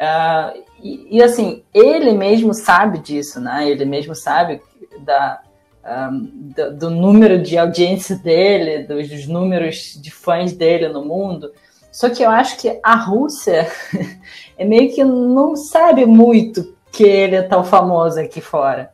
Uh, 0.00 0.64
e, 0.82 1.18
e, 1.18 1.22
assim, 1.22 1.62
ele 1.74 2.12
mesmo 2.12 2.54
sabe 2.54 2.98
disso, 2.98 3.38
né? 3.38 3.68
Ele 3.68 3.84
mesmo 3.84 4.14
sabe 4.14 4.62
da, 5.00 5.42
um, 5.84 6.52
do, 6.56 6.76
do, 6.76 6.90
número 6.90 7.42
de 7.42 7.58
audiência 7.58 8.16
dele, 8.16 8.84
dos, 8.84 9.10
dos, 9.10 9.26
números 9.26 9.98
de 10.00 10.10
fãs 10.10 10.54
dele 10.54 10.88
no 10.88 11.04
mundo. 11.04 11.52
Só 11.92 12.08
que 12.08 12.22
eu 12.22 12.30
acho 12.30 12.56
que 12.58 12.80
a 12.82 12.94
Rússia 12.94 13.68
é 14.56 14.64
meio 14.64 14.90
que 14.94 15.04
não 15.04 15.54
sabe 15.54 16.06
muito 16.06 16.74
que 16.90 17.04
ele 17.04 17.36
é 17.36 17.42
tão 17.42 17.62
famoso 17.62 18.18
aqui 18.18 18.40
fora. 18.40 18.90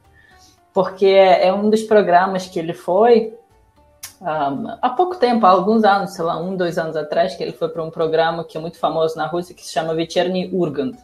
Porque 0.74 1.06
é 1.06 1.52
um 1.52 1.70
dos 1.70 1.84
programas 1.84 2.46
que 2.46 2.58
ele 2.58 2.74
foi 2.74 3.32
um, 4.20 4.76
há 4.80 4.90
pouco 4.90 5.16
tempo, 5.16 5.44
há 5.46 5.50
alguns 5.50 5.84
anos, 5.84 6.12
sei 6.12 6.24
lá, 6.24 6.38
um, 6.40 6.56
dois 6.56 6.78
anos 6.78 6.96
atrás, 6.96 7.36
que 7.36 7.42
ele 7.42 7.52
foi 7.52 7.68
para 7.68 7.82
um 7.82 7.90
programa 7.90 8.44
que 8.44 8.56
é 8.56 8.60
muito 8.60 8.78
famoso 8.78 9.16
na 9.16 9.26
Rússia, 9.26 9.54
que 9.54 9.64
se 9.64 9.72
chama 9.72 9.94
Vecherny 9.94 10.50
Urgant, 10.52 10.96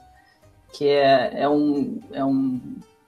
que 0.73 0.89
é, 0.89 1.43
é, 1.43 1.49
um, 1.49 2.01
é 2.13 2.25
um 2.25 2.61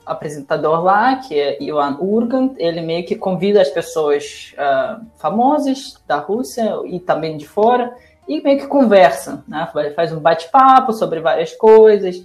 apresentador 0.05 0.83
lá, 0.83 1.17
que 1.17 1.39
é 1.39 1.63
Ivan 1.63 1.97
Urgant, 2.01 2.55
ele 2.59 2.83
meio 2.83 3.07
que 3.07 3.17
convida 3.17 3.63
as 3.63 3.71
pessoas 3.71 4.55
uh, 4.59 5.05
famosas 5.17 5.97
da 6.07 6.17
Rússia 6.17 6.75
e 6.85 7.01
também 7.01 7.37
de 7.37 7.49
fora, 7.49 7.95
e 8.29 8.41
meio 8.43 8.59
que 8.59 8.67
conversa, 8.67 9.45
né? 9.49 9.69
faz 9.95 10.13
um 10.13 10.21
bate-papo 10.21 10.93
sobre 10.93 11.21
várias 11.21 11.53
coisas, 11.55 12.25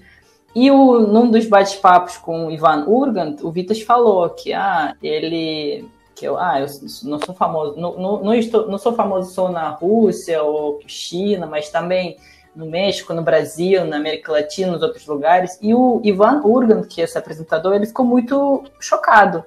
e 0.56 0.72
o, 0.72 1.00
num 1.00 1.30
dos 1.30 1.46
bate-papos 1.46 2.18
com 2.18 2.50
Ivan 2.50 2.86
Urgant, 2.88 3.42
o 3.44 3.52
Vitas 3.52 3.82
falou 3.82 4.30
que 4.30 4.52
ah, 4.52 4.96
ele 5.02 5.88
que 6.20 6.26
eu, 6.26 6.38
ah, 6.38 6.60
eu 6.60 6.68
não 7.06 7.18
sou 7.18 7.34
famoso, 7.34 7.80
não, 7.80 7.98
não, 7.98 8.24
não, 8.24 8.34
estou, 8.34 8.68
não 8.68 8.78
sou 8.78 8.94
famoso 8.94 9.34
só 9.34 9.50
na 9.50 9.70
Rússia 9.70 10.44
ou 10.44 10.82
China, 10.86 11.48
mas 11.48 11.70
também 11.70 12.18
no 12.54 12.66
México, 12.66 13.14
no 13.14 13.22
Brasil, 13.22 13.86
na 13.86 13.96
América 13.96 14.34
Latina, 14.34 14.74
nos 14.74 14.82
outros 14.82 15.08
lugares. 15.08 15.58
E 15.62 15.74
o 15.74 16.02
Ivan 16.04 16.42
Urgan, 16.44 16.84
que 16.84 17.00
é 17.00 17.06
esse 17.06 17.18
apresentador, 17.18 17.74
ele 17.74 17.86
ficou 17.86 18.06
muito 18.06 18.66
chocado, 18.82 19.46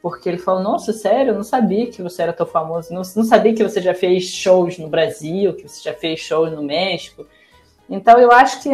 porque 0.00 0.28
ele 0.28 0.38
falou: 0.38 0.62
Nossa, 0.62 0.92
sério, 0.92 1.32
eu 1.32 1.34
não 1.34 1.42
sabia 1.42 1.90
que 1.90 2.00
você 2.00 2.22
era 2.22 2.32
tão 2.32 2.46
famoso, 2.46 2.94
não, 2.94 3.02
não 3.16 3.24
sabia 3.24 3.52
que 3.52 3.64
você 3.64 3.82
já 3.82 3.92
fez 3.92 4.24
shows 4.24 4.78
no 4.78 4.86
Brasil, 4.86 5.54
que 5.54 5.66
você 5.66 5.82
já 5.82 5.94
fez 5.94 6.20
shows 6.20 6.52
no 6.52 6.62
México. 6.62 7.26
Então 7.90 8.20
eu 8.20 8.30
acho 8.30 8.62
que, 8.62 8.70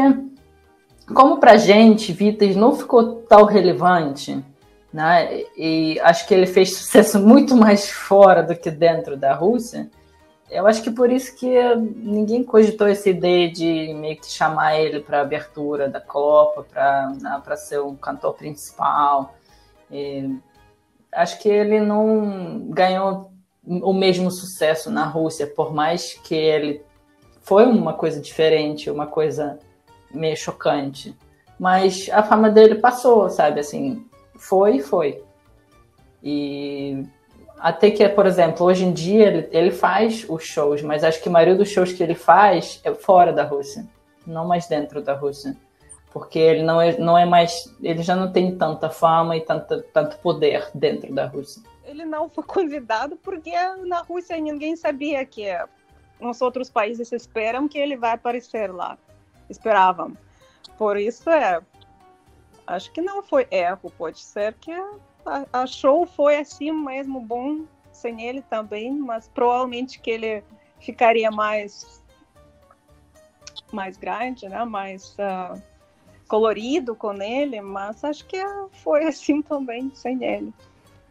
como 1.14 1.38
pra 1.38 1.56
gente, 1.56 2.12
Vitas 2.12 2.54
não 2.54 2.76
ficou 2.76 3.22
tão 3.22 3.46
relevante 3.46 4.44
né? 4.92 5.44
E 5.56 5.98
acho 6.00 6.26
que 6.26 6.34
ele 6.34 6.46
fez 6.46 6.76
sucesso 6.76 7.18
muito 7.24 7.56
mais 7.56 7.90
fora 7.90 8.42
do 8.42 8.56
que 8.56 8.70
dentro 8.70 9.16
da 9.16 9.34
Rússia. 9.34 9.90
Eu 10.50 10.66
acho 10.66 10.82
que 10.82 10.90
por 10.90 11.12
isso 11.12 11.36
que 11.36 11.48
ninguém 11.76 12.42
cogitou 12.42 12.88
essa 12.88 13.08
ideia 13.08 13.50
de 13.50 13.94
meio 13.94 14.16
que 14.16 14.26
chamar 14.26 14.76
ele 14.76 14.98
para 14.98 15.18
a 15.18 15.22
abertura 15.22 15.88
da 15.88 16.00
Copa, 16.00 16.64
para 16.68 17.12
né, 17.20 17.56
ser 17.56 17.80
um 17.80 17.94
cantor 17.94 18.34
principal. 18.34 19.34
E 19.88 20.28
acho 21.12 21.38
que 21.38 21.48
ele 21.48 21.80
não 21.80 22.66
ganhou 22.68 23.30
o 23.64 23.92
mesmo 23.92 24.28
sucesso 24.28 24.90
na 24.90 25.04
Rússia, 25.04 25.46
por 25.46 25.72
mais 25.72 26.14
que 26.14 26.34
ele 26.34 26.82
foi 27.42 27.64
uma 27.64 27.92
coisa 27.92 28.20
diferente, 28.20 28.90
uma 28.90 29.06
coisa 29.06 29.56
meio 30.12 30.36
chocante. 30.36 31.16
Mas 31.58 32.08
a 32.10 32.24
fama 32.24 32.50
dele 32.50 32.76
passou, 32.76 33.28
sabe? 33.30 33.60
Assim, 33.60 34.04
foi 34.40 34.80
foi. 34.80 35.22
E 36.22 37.04
até 37.58 37.90
que, 37.90 38.08
por 38.08 38.26
exemplo, 38.26 38.66
hoje 38.66 38.84
em 38.84 38.92
dia 38.92 39.26
ele, 39.26 39.48
ele 39.52 39.70
faz 39.70 40.24
os 40.28 40.42
shows, 40.42 40.82
mas 40.82 41.04
acho 41.04 41.22
que 41.22 41.28
a 41.28 41.32
maioria 41.32 41.54
dos 41.54 41.68
shows 41.68 41.92
que 41.92 42.02
ele 42.02 42.14
faz 42.14 42.80
é 42.82 42.92
fora 42.94 43.32
da 43.32 43.44
Rússia, 43.44 43.86
não 44.26 44.46
mais 44.46 44.66
dentro 44.66 45.02
da 45.02 45.14
Rússia. 45.14 45.54
Porque 46.10 46.38
ele 46.38 46.62
não 46.62 46.80
é, 46.80 46.98
não 46.98 47.16
é 47.16 47.24
mais. 47.24 47.72
Ele 47.80 48.02
já 48.02 48.16
não 48.16 48.32
tem 48.32 48.56
tanta 48.56 48.90
fama 48.90 49.36
e 49.36 49.42
tanta, 49.42 49.80
tanto 49.92 50.18
poder 50.18 50.68
dentro 50.74 51.14
da 51.14 51.26
Rússia. 51.26 51.62
Ele 51.84 52.04
não 52.04 52.28
foi 52.28 52.42
convidado 52.48 53.16
porque 53.22 53.52
na 53.86 54.00
Rússia 54.00 54.36
ninguém 54.38 54.74
sabia 54.74 55.24
que 55.24 55.46
nos 56.18 56.42
outros 56.42 56.68
países 56.68 57.12
esperam 57.12 57.68
que 57.68 57.78
ele 57.78 57.96
vai 57.96 58.12
aparecer 58.12 58.72
lá. 58.72 58.98
Esperavam. 59.48 60.16
Por 60.76 60.96
isso 60.96 61.30
é 61.30 61.60
acho 62.70 62.92
que 62.92 63.00
não 63.00 63.22
foi 63.22 63.46
erro, 63.50 63.92
pode 63.96 64.20
ser 64.20 64.54
que 64.54 64.72
a, 65.26 65.46
a 65.52 65.66
show 65.66 66.06
foi 66.06 66.36
assim 66.36 66.70
mesmo 66.72 67.20
bom 67.20 67.64
sem 67.92 68.22
ele 68.22 68.42
também, 68.42 68.92
mas 68.92 69.28
provavelmente 69.28 70.00
que 70.00 70.10
ele 70.10 70.44
ficaria 70.78 71.30
mais 71.30 72.00
mais 73.72 73.96
grande, 73.96 74.48
né? 74.48 74.64
Mais 74.64 75.14
uh, 75.18 75.60
colorido 76.26 76.94
com 76.94 77.12
ele, 77.20 77.60
mas 77.60 78.02
acho 78.04 78.24
que 78.26 78.38
foi 78.82 79.04
assim 79.04 79.42
também 79.42 79.90
sem 79.94 80.24
ele. 80.24 80.52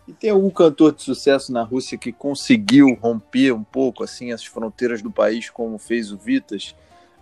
E 0.08 0.13
tem 0.13 0.32
algum 0.32 0.50
cantor 0.50 0.93
de 0.93 1.04
sucesso 1.04 1.52
na 1.54 1.62
Rússia 1.62 1.98
que 1.98 2.12
conseguiu 2.12 2.98
romper 3.00 3.52
um 3.52 3.63
pouco 3.63 4.04
assim 4.04 4.32
as 4.32 4.43
fronteiras 4.43 5.02
do 5.02 5.12
país, 5.12 5.50
como 5.50 5.78
fez 5.78 6.12
o 6.12 6.17
Vitas? 6.17 6.76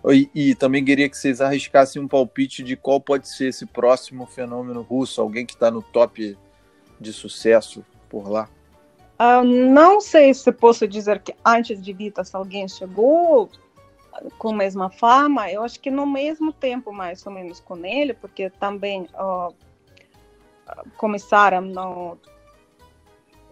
E, 0.06 0.30
e, 0.34 0.54
também 0.54 0.84
queria 0.84 1.08
que 1.08 1.16
vocês 1.16 1.40
arriscassem 1.40 2.00
um 2.00 2.06
palpite 2.06 2.62
de 2.62 2.76
qual 2.76 3.00
pode 3.00 3.28
ser 3.28 3.48
esse 3.48 3.66
próximo 3.66 4.26
fenômeno 4.26 4.82
russo, 4.82 5.20
alguém 5.20 5.44
que 5.44 5.54
está 5.54 5.70
no 5.70 5.82
top 5.82 6.38
de 7.00 7.12
sucesso 7.12 7.84
por 8.08 8.28
lá. 8.28 8.48
Uh, 9.18 9.42
não 9.44 10.00
sei 10.00 10.32
se 10.32 10.52
posso 10.52 10.86
dizer 10.86 11.20
que 11.20 11.34
antes 11.44 11.82
de 11.82 11.92
Vitas 11.92 12.32
alguém 12.32 12.68
chegou 12.68 13.50
com 14.38 14.50
a 14.50 14.56
mesma 14.56 14.88
fama. 14.90 15.50
Eu 15.50 15.64
acho 15.64 15.80
que 15.80 15.90
no 15.90 16.06
mesmo 16.06 16.52
tempo, 16.52 16.92
mais 16.92 17.26
ou 17.26 17.32
menos, 17.32 17.58
com 17.60 17.84
ele, 17.84 18.14
porque 18.14 18.50
também 18.50 19.08
uh, 19.14 19.52
começaram 20.96 21.60
no, 21.60 22.16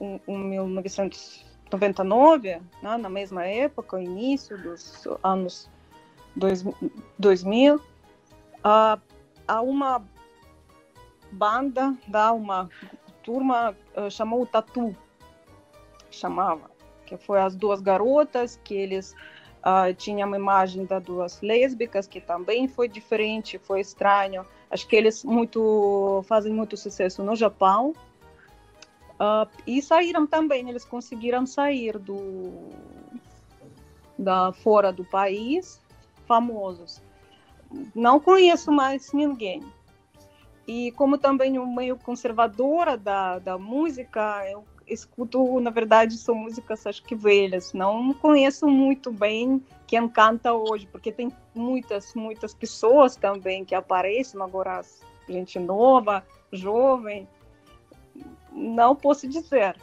em, 0.00 0.20
em 0.26 0.38
1999, 0.38 2.48
né, 2.48 2.60
na 2.96 3.08
mesma 3.08 3.46
época, 3.46 4.00
início 4.00 4.60
dos 4.62 5.06
anos 5.22 5.70
dois, 6.36 6.64
2000, 7.18 7.76
uh, 7.76 7.80
há 9.48 9.60
uma 9.62 10.04
banda, 11.32 11.96
da 12.06 12.32
uma 12.32 12.68
turma 13.22 13.74
uh, 13.96 14.10
chamou 14.10 14.46
Tatu 14.46 14.94
chamava, 16.10 16.70
que 17.04 17.16
foi 17.16 17.40
as 17.40 17.56
duas 17.56 17.80
garotas, 17.80 18.60
que 18.62 18.74
eles 18.74 19.14
uh, 19.64 19.92
tinham 19.94 20.28
uma 20.28 20.36
imagem 20.36 20.84
das 20.84 21.02
duas 21.02 21.40
lésbicas, 21.40 22.06
que 22.06 22.20
também 22.20 22.68
foi 22.68 22.88
diferente, 22.88 23.58
foi 23.58 23.80
estranho. 23.80 24.46
Acho 24.70 24.86
que 24.86 24.96
eles 24.96 25.24
muito 25.24 26.22
fazem 26.26 26.52
muito 26.52 26.76
sucesso 26.76 27.22
no 27.22 27.34
Japão. 27.34 27.92
Uh, 29.14 29.48
e 29.66 29.80
saíram 29.80 30.26
também, 30.26 30.68
eles 30.68 30.84
conseguiram 30.84 31.46
sair 31.46 31.98
do 31.98 32.70
da 34.18 34.50
fora 34.50 34.90
do 34.90 35.04
país, 35.04 35.80
famosos. 36.26 37.02
Não 37.94 38.20
conheço 38.20 38.70
mais 38.70 39.12
ninguém. 39.12 39.62
E 40.66 40.90
como 40.92 41.16
também 41.16 41.58
o 41.58 41.66
meio 41.66 41.96
conservadora 41.96 42.96
da, 42.96 43.38
da 43.38 43.56
música, 43.56 44.44
eu 44.50 44.64
escuto, 44.86 45.60
na 45.60 45.70
verdade, 45.70 46.16
são 46.16 46.34
músicas 46.34 46.86
acho 46.86 47.02
que 47.02 47.14
velhas. 47.14 47.72
Não 47.72 48.12
conheço 48.14 48.66
muito 48.66 49.12
bem 49.12 49.62
quem 49.86 50.08
canta 50.08 50.52
hoje, 50.52 50.88
porque 50.90 51.12
tem 51.12 51.30
muitas, 51.54 52.14
muitas 52.14 52.54
pessoas 52.54 53.16
também 53.16 53.64
que 53.64 53.74
aparecem 53.74 54.40
agora, 54.40 54.82
gente 55.28 55.58
nova, 55.58 56.24
jovem. 56.52 57.28
Não 58.52 58.96
posso 58.96 59.28
dizer 59.28 59.76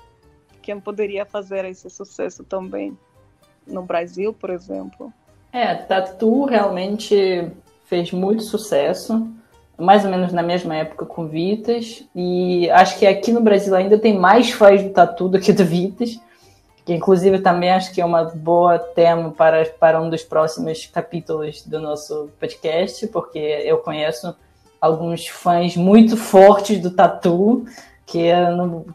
quem 0.61 0.79
poderia 0.79 1.25
fazer 1.25 1.65
esse 1.65 1.89
sucesso 1.89 2.43
também 2.43 2.97
no 3.67 3.83
Brasil, 3.83 4.33
por 4.33 4.49
exemplo. 4.49 5.13
É, 5.53 5.75
Tatu 5.75 6.45
realmente 6.45 7.47
fez 7.85 8.11
muito 8.11 8.43
sucesso 8.43 9.31
mais 9.77 10.05
ou 10.05 10.11
menos 10.11 10.31
na 10.31 10.43
mesma 10.43 10.75
época 10.75 11.05
com 11.05 11.27
Vitas, 11.27 12.03
e 12.15 12.69
acho 12.71 12.97
que 12.97 13.05
aqui 13.05 13.31
no 13.31 13.41
Brasil 13.41 13.75
ainda 13.75 13.97
tem 13.97 14.17
mais 14.17 14.51
fãs 14.51 14.81
do 14.83 14.89
Tatu 14.89 15.27
do 15.27 15.39
que 15.39 15.51
do 15.51 15.65
Vitas, 15.65 16.19
que 16.85 16.93
inclusive 16.93 17.39
também 17.39 17.71
acho 17.71 17.93
que 17.93 18.01
é 18.01 18.05
uma 18.05 18.23
boa 18.23 18.77
tema 18.77 19.31
para, 19.31 19.65
para 19.65 20.01
um 20.01 20.09
dos 20.09 20.23
próximos 20.23 20.85
capítulos 20.85 21.63
do 21.63 21.79
nosso 21.79 22.29
podcast, 22.39 23.07
porque 23.07 23.39
eu 23.39 23.77
conheço 23.77 24.35
alguns 24.79 25.27
fãs 25.27 25.75
muito 25.75 26.17
fortes 26.17 26.79
do 26.79 26.91
Tatu, 26.91 27.65
que, 28.05 28.29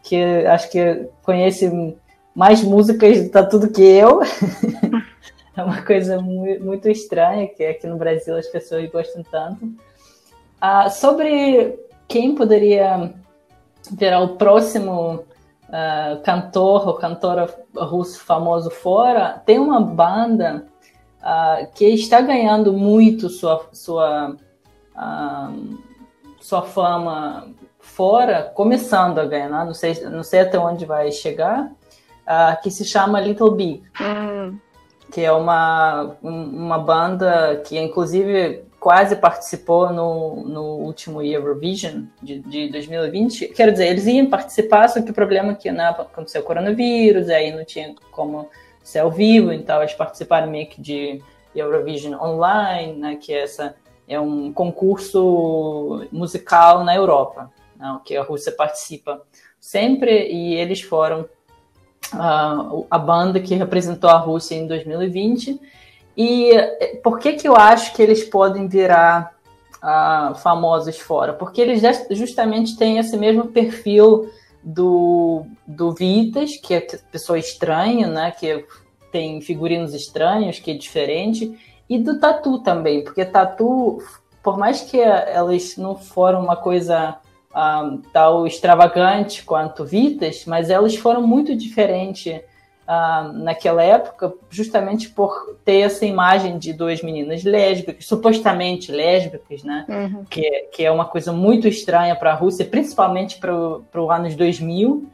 que 0.03 0.23
acho 0.45 0.69
que 0.69 1.07
conhecem 1.23 1.97
mais 2.33 2.63
músicas 2.63 3.23
do 3.23 3.29
Tatu 3.29 3.59
do 3.59 3.69
que 3.69 3.81
eu. 3.81 4.21
é 5.59 5.63
uma 5.63 5.81
coisa 5.81 6.21
muito, 6.21 6.89
estranha, 6.89 7.47
que 7.47 7.63
aqui 7.63 7.87
no 7.87 7.97
Brasil 7.97 8.35
as 8.37 8.47
pessoas 8.47 8.89
gostam 8.89 9.23
tanto. 9.23 9.65
Uh, 9.65 10.89
sobre 10.89 11.79
quem 12.07 12.35
poderia 12.35 13.13
virar 13.91 14.21
o 14.21 14.35
próximo 14.35 15.25
uh, 15.67 16.21
cantor 16.23 16.87
ou 16.87 16.93
cantora 16.95 17.47
russo 17.75 18.19
famoso 18.21 18.69
fora, 18.69 19.41
tem 19.45 19.59
uma 19.59 19.79
banda 19.79 20.65
uh, 21.21 21.71
que 21.73 21.85
está 21.85 22.21
ganhando 22.21 22.73
muito 22.73 23.29
sua, 23.29 23.67
sua, 23.71 24.35
sua 26.39 26.61
fama 26.63 27.47
fora, 27.79 28.43
começando 28.55 29.19
a 29.19 29.25
ganhar, 29.25 29.65
não 29.65 29.73
sei, 29.73 29.93
não 30.09 30.23
sei 30.23 30.41
até 30.41 30.59
onde 30.59 30.85
vai 30.85 31.11
chegar, 31.11 31.71
que 32.61 32.69
se 32.69 32.85
chama 32.85 33.19
Little 33.19 33.51
Big. 33.51 33.81
Hum. 33.99 34.59
Que 35.11 35.21
é 35.21 35.31
uma, 35.31 36.15
uma 36.21 36.77
banda 36.77 37.61
que, 37.65 37.77
inclusive, 37.77 38.63
quase 38.79 39.15
participou 39.15 39.91
no, 39.91 40.43
no 40.47 40.63
último 40.77 41.21
Eurovision 41.21 42.05
de, 42.21 42.39
de 42.39 42.69
2020. 42.69 43.49
Quero 43.49 43.71
dizer, 43.71 43.87
eles 43.87 44.07
iam 44.07 44.29
participar, 44.29 44.87
só 44.87 45.01
que 45.01 45.11
o 45.11 45.13
problema 45.13 45.51
é 45.51 45.55
que 45.55 45.71
né, 45.71 45.89
aconteceu 45.89 46.41
o 46.41 46.45
coronavírus, 46.45 47.29
aí 47.29 47.51
não 47.51 47.65
tinha 47.65 47.93
como 48.11 48.49
ser 48.81 48.99
ao 48.99 49.11
vivo, 49.11 49.51
então 49.51 49.81
eles 49.81 49.93
participaram 49.93 50.49
meio 50.49 50.67
que 50.67 50.81
de 50.81 51.21
Eurovision 51.53 52.19
Online, 52.21 52.93
né, 52.93 53.15
que 53.17 53.33
é, 53.33 53.43
essa, 53.43 53.75
é 54.07 54.19
um 54.19 54.53
concurso 54.53 56.07
musical 56.11 56.83
na 56.83 56.95
Europa, 56.95 57.51
né, 57.75 57.99
que 58.05 58.15
a 58.15 58.23
Rússia 58.23 58.51
participa 58.51 59.21
sempre, 59.59 60.29
e 60.31 60.55
eles 60.55 60.81
foram 60.81 61.27
uh, 62.13 62.85
a 62.89 62.97
banda 62.97 63.39
que 63.39 63.55
representou 63.55 64.09
a 64.09 64.17
Rússia 64.17 64.55
em 64.55 64.67
2020, 64.67 65.59
e 66.15 66.51
eh, 66.51 66.99
por 67.01 67.17
que, 67.19 67.33
que 67.33 67.47
eu 67.47 67.55
acho 67.55 67.93
que 67.93 68.01
eles 68.01 68.23
podem 68.25 68.67
virar 68.67 69.33
uh, 69.77 70.35
famosos 70.35 70.99
fora? 70.99 71.31
Porque 71.33 71.61
eles 71.61 71.81
justamente 72.11 72.75
têm 72.75 72.97
esse 72.97 73.15
mesmo 73.15 73.45
perfil 73.45 74.29
do, 74.61 75.45
do 75.65 75.93
Vitas, 75.93 76.57
que 76.57 76.73
é 76.73 76.81
pessoa 76.81 77.39
estranha, 77.39 78.07
né? 78.07 78.31
Que 78.31 78.65
tem 79.11 79.39
figurinos 79.41 79.93
estranhos, 79.93 80.59
que 80.59 80.71
é 80.71 80.73
diferente, 80.73 81.57
e 81.89 81.97
do 81.97 82.19
Tatu 82.19 82.59
também, 82.59 83.03
porque 83.03 83.25
Tatu, 83.25 84.03
por 84.43 84.57
mais 84.57 84.81
que 84.81 84.99
elas 84.99 85.75
não 85.77 85.95
foram 85.95 86.43
uma 86.43 86.55
coisa 86.55 87.17
um, 87.51 87.57
ah, 87.57 87.97
tal 88.13 88.45
extravagante 88.45 89.43
quanto 89.43 89.85
Vitas, 89.85 90.45
mas 90.45 90.69
elas 90.69 90.95
foram 90.95 91.25
muito 91.25 91.55
diferentes 91.55 92.41
uh, 92.89 93.31
naquela 93.33 93.83
época, 93.83 94.33
justamente 94.49 95.09
por 95.09 95.57
ter 95.63 95.81
essa 95.81 96.05
imagem 96.05 96.57
de 96.57 96.73
duas 96.73 97.03
meninas 97.03 97.43
lésbicas, 97.43 98.05
supostamente 98.05 98.91
lésbicas, 98.91 99.63
né? 99.63 99.85
Uhum. 99.87 100.25
Que, 100.25 100.67
que 100.73 100.83
é 100.83 100.91
uma 100.91 101.05
coisa 101.05 101.31
muito 101.31 101.67
estranha 101.67 102.15
para 102.15 102.31
a 102.31 102.35
Rússia, 102.35 102.65
principalmente 102.65 103.37
para 103.37 103.53
os 103.55 104.09
anos 104.09 104.35
2000. 104.35 104.91
Uh, 104.91 105.07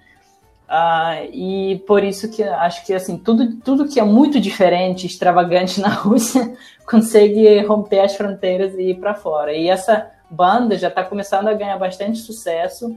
ah, 0.68 1.24
e 1.32 1.84
por 1.86 2.04
isso 2.04 2.32
que 2.32 2.42
acho 2.42 2.84
que 2.86 2.94
assim 2.94 3.18
tudo, 3.18 3.58
tudo 3.58 3.88
que 3.88 4.00
é 4.00 4.04
muito 4.04 4.40
diferente, 4.40 5.06
extravagante 5.06 5.80
na 5.82 5.90
Rússia, 5.90 6.56
consegue 6.88 7.60
romper 7.62 8.00
as 8.00 8.16
fronteiras 8.16 8.74
e 8.74 8.92
ir 8.92 8.96
para 8.96 9.14
fora. 9.14 9.54
E 9.54 9.70
essa 9.70 10.15
banda 10.30 10.78
já 10.78 10.88
está 10.88 11.04
começando 11.04 11.48
a 11.48 11.54
ganhar 11.54 11.78
bastante 11.78 12.20
sucesso. 12.20 12.96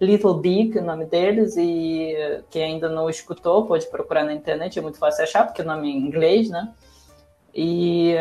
Little 0.00 0.34
Big, 0.34 0.76
o 0.76 0.82
nome 0.82 1.04
deles, 1.04 1.56
e 1.56 2.14
quem 2.50 2.64
ainda 2.64 2.88
não 2.88 3.08
escutou 3.08 3.64
pode 3.64 3.86
procurar 3.86 4.24
na 4.24 4.34
internet, 4.34 4.78
é 4.78 4.82
muito 4.82 4.98
fácil 4.98 5.22
achar, 5.22 5.46
porque 5.46 5.62
o 5.62 5.64
nome 5.64 5.88
é 5.88 5.92
em 5.92 5.98
inglês, 5.98 6.50
né? 6.50 6.72
E 7.54 8.16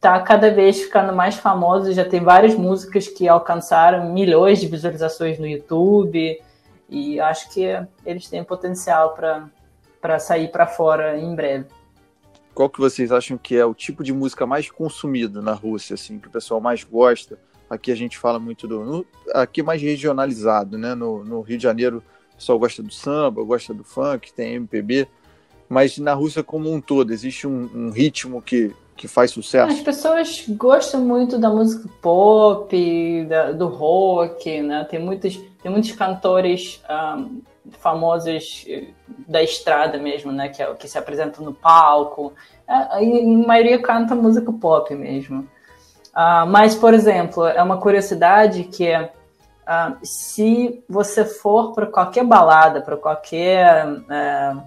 tá 0.00 0.18
cada 0.20 0.50
vez 0.50 0.80
ficando 0.80 1.12
mais 1.12 1.36
famoso, 1.36 1.92
já 1.92 2.04
tem 2.04 2.20
várias 2.20 2.54
músicas 2.54 3.06
que 3.06 3.28
alcançaram 3.28 4.10
milhões 4.10 4.58
de 4.58 4.66
visualizações 4.66 5.38
no 5.38 5.46
YouTube, 5.46 6.40
e 6.88 7.20
acho 7.20 7.52
que 7.52 7.66
eles 8.06 8.26
têm 8.28 8.42
potencial 8.42 9.14
para 10.00 10.18
sair 10.18 10.50
para 10.50 10.66
fora 10.66 11.18
em 11.18 11.34
breve. 11.34 11.66
Qual 12.54 12.70
que 12.70 12.80
vocês 12.80 13.12
acham 13.12 13.36
que 13.36 13.54
é 13.54 13.64
o 13.66 13.74
tipo 13.74 14.02
de 14.02 14.12
música 14.14 14.46
mais 14.46 14.70
consumido 14.70 15.42
na 15.42 15.52
Rússia, 15.52 15.92
assim, 15.92 16.18
que 16.18 16.28
o 16.28 16.30
pessoal 16.30 16.58
mais 16.58 16.82
gosta? 16.82 17.38
Aqui 17.68 17.92
a 17.92 17.94
gente 17.94 18.16
fala 18.16 18.38
muito 18.38 18.66
do. 18.66 18.84
No, 18.84 19.06
aqui 19.34 19.62
mais 19.62 19.82
regionalizado, 19.82 20.78
né? 20.78 20.94
No, 20.94 21.24
no, 21.24 21.40
Rio 21.42 21.58
de 21.58 21.62
Janeiro 21.62 22.02
o 22.32 22.36
pessoal 22.36 22.58
gosta 22.58 22.82
do 22.82 22.92
samba, 22.92 23.42
gosta 23.42 23.74
do 23.74 23.84
funk, 23.84 24.32
tem 24.32 24.54
MPB. 24.54 25.08
Mas 25.68 25.98
na 25.98 26.14
Rússia 26.14 26.42
como 26.42 26.72
um 26.72 26.80
todo, 26.80 27.12
existe 27.12 27.46
um, 27.46 27.68
um 27.74 27.90
ritmo 27.90 28.40
que, 28.40 28.74
que 28.96 29.06
faz 29.06 29.30
sucesso? 29.30 29.70
As 29.70 29.80
pessoas 29.80 30.44
gostam 30.48 31.02
muito 31.02 31.38
da 31.38 31.50
música 31.50 31.88
pop, 32.00 33.26
da, 33.28 33.52
do 33.52 33.66
rock, 33.66 34.62
né? 34.62 34.86
Tem 34.88 34.98
muitos, 34.98 35.36
tem 35.62 35.70
muitos 35.70 35.92
cantores 35.92 36.82
um, 36.88 37.42
famosos 37.72 38.64
eh, 38.66 38.88
da 39.26 39.42
estrada 39.42 39.98
mesmo, 39.98 40.32
né? 40.32 40.48
Que, 40.48 40.62
é, 40.62 40.74
que 40.74 40.88
se 40.88 40.96
apresentam 40.96 41.44
no 41.44 41.52
palco. 41.52 42.32
É, 42.66 42.72
a, 42.72 42.96
a 42.96 43.46
maioria 43.46 43.78
canta 43.82 44.14
música 44.14 44.50
pop 44.52 44.94
mesmo. 44.94 45.46
Uh, 46.18 46.44
mas, 46.48 46.74
por 46.74 46.92
exemplo, 46.92 47.46
é 47.46 47.62
uma 47.62 47.78
curiosidade 47.78 48.64
que 48.64 48.92
uh, 48.92 49.96
se 50.02 50.82
você 50.88 51.24
for 51.24 51.72
para 51.72 51.86
qualquer 51.86 52.24
balada, 52.24 52.80
para 52.80 52.96
qualquer 52.96 53.86
uh, 53.86 54.60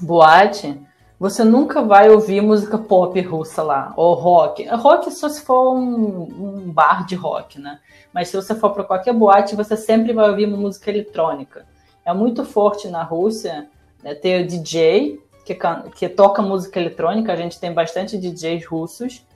boate, 0.00 0.80
você 1.18 1.42
nunca 1.42 1.82
vai 1.82 2.08
ouvir 2.08 2.40
música 2.40 2.78
pop 2.78 3.20
russa 3.20 3.64
lá, 3.64 3.92
ou 3.96 4.14
rock. 4.14 4.64
Rock 4.68 5.10
só 5.10 5.28
se 5.28 5.42
for 5.42 5.74
um, 5.74 6.22
um 6.22 6.72
bar 6.72 7.04
de 7.04 7.16
rock, 7.16 7.60
né? 7.60 7.80
Mas 8.12 8.28
se 8.28 8.36
você 8.36 8.54
for 8.54 8.70
para 8.70 8.84
qualquer 8.84 9.12
boate, 9.12 9.56
você 9.56 9.76
sempre 9.76 10.12
vai 10.12 10.30
ouvir 10.30 10.46
música 10.46 10.88
eletrônica. 10.88 11.66
É 12.04 12.14
muito 12.14 12.44
forte 12.44 12.86
na 12.86 13.02
Rússia 13.02 13.66
Né? 14.00 14.14
Tem 14.14 14.40
o 14.40 14.46
DJ, 14.46 15.20
que, 15.44 15.58
que 15.96 16.08
toca 16.08 16.40
música 16.42 16.78
eletrônica, 16.78 17.32
a 17.32 17.36
gente 17.36 17.58
tem 17.58 17.72
bastante 17.72 18.16
DJs 18.16 18.64
russos 18.66 19.26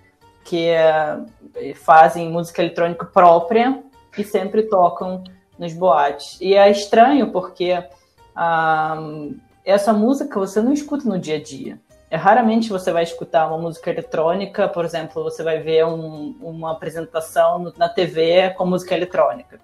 que 0.49 0.71
uh, 0.73 1.75
fazem 1.75 2.31
música 2.31 2.63
eletrônica 2.63 3.05
própria 3.05 3.83
e 4.17 4.25
sempre 4.25 4.63
tocam 4.63 5.23
nos 5.59 5.75
boates. 5.75 6.41
E 6.41 6.55
é 6.55 6.71
estranho 6.71 7.31
porque 7.31 7.75
uh, 7.75 9.37
essa 9.65 9.93
música 9.93 10.39
você 10.39 10.61
não 10.63 10.73
escuta 10.73 11.09
no 11.09 11.19
dia 11.19 11.37
a 11.37 11.43
dia. 11.43 11.79
É, 12.11 12.17
raramente 12.17 12.71
você 12.71 12.91
vai 12.91 13.03
escutar 13.03 13.47
uma 13.49 13.59
música 13.59 13.91
eletrônica, 13.91 14.67
por 14.69 14.85
exemplo, 14.85 15.23
você 15.23 15.43
vai 15.43 15.61
ver 15.61 15.85
um, 15.85 16.35
uma 16.41 16.73
apresentação 16.73 17.71
na 17.77 17.87
TV 17.87 18.51
com 18.57 18.65
música 18.65 18.95
eletrônica. 18.95 19.61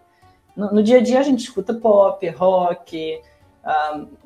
No, 0.55 0.71
no, 0.75 0.83
dia 0.83 0.99
a 0.99 1.03
dia 1.03 1.21
a 1.21 1.23
gente 1.23 1.41
escuta 1.41 1.73
pop, 1.73 2.29
rock, 2.29 3.19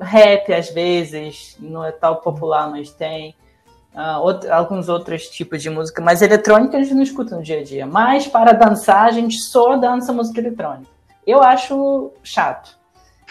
rap 0.00 0.52
às 0.52 0.68
vezes, 0.68 1.56
não 1.60 1.84
é 1.84 1.92
tão 1.92 2.16
popular, 2.16 2.68
mas 2.68 2.90
tem. 2.90 3.36
Uh, 3.98 4.22
outro, 4.22 4.54
alguns 4.54 4.88
outros 4.88 5.26
tipos 5.28 5.60
de 5.60 5.68
música, 5.68 6.00
mas 6.00 6.22
eletrônica 6.22 6.76
a 6.76 6.80
gente 6.80 6.94
não 6.94 7.02
escuta 7.02 7.34
no 7.34 7.42
dia 7.42 7.58
a 7.58 7.64
dia. 7.64 7.84
Mas 7.84 8.28
para 8.28 8.52
dançar, 8.52 9.06
a 9.06 9.10
gente 9.10 9.40
só 9.40 9.76
dança 9.76 10.12
música 10.12 10.38
eletrônica. 10.38 10.88
Eu 11.26 11.42
acho 11.42 12.12
chato. 12.22 12.78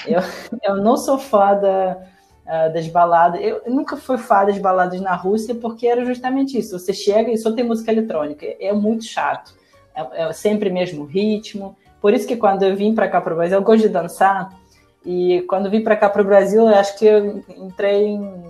Eu, 0.05 0.19
eu 0.61 0.75
não 0.83 0.97
sou 0.97 1.17
fã 1.17 1.55
da, 1.55 1.97
uh, 2.45 2.73
das 2.73 2.85
baladas. 2.89 3.39
Eu 3.41 3.61
nunca 3.67 3.95
fui 3.95 4.17
fã 4.17 4.43
das 4.43 4.57
baladas 4.57 4.99
na 4.99 5.15
Rússia 5.15 5.55
porque 5.55 5.87
era 5.87 6.03
justamente 6.03 6.57
isso. 6.57 6.77
Você 6.77 6.91
chega 6.91 7.31
e 7.31 7.37
só 7.37 7.53
tem 7.53 7.63
música 7.63 7.89
eletrônica. 7.89 8.45
É 8.59 8.73
muito 8.73 9.05
chato. 9.05 9.55
É, 9.95 10.23
é 10.23 10.33
sempre 10.33 10.69
mesmo 10.69 11.05
ritmo. 11.05 11.77
Por 12.01 12.13
isso 12.13 12.27
que 12.27 12.35
quando 12.35 12.63
eu 12.63 12.75
vim 12.75 12.93
para 12.93 13.07
cá 13.07 13.21
para 13.21 13.31
o 13.31 13.37
Brasil, 13.37 13.57
eu 13.57 13.63
gosto 13.63 13.83
de 13.83 13.89
dançar. 13.89 14.51
E 15.05 15.45
quando 15.47 15.69
vim 15.69 15.81
para 15.81 15.95
cá 15.95 16.09
para 16.09 16.21
o 16.21 16.25
Brasil, 16.25 16.63
eu 16.63 16.75
acho 16.75 16.97
que 16.99 17.05
eu 17.05 17.41
entrei 17.55 18.07
em, 18.07 18.43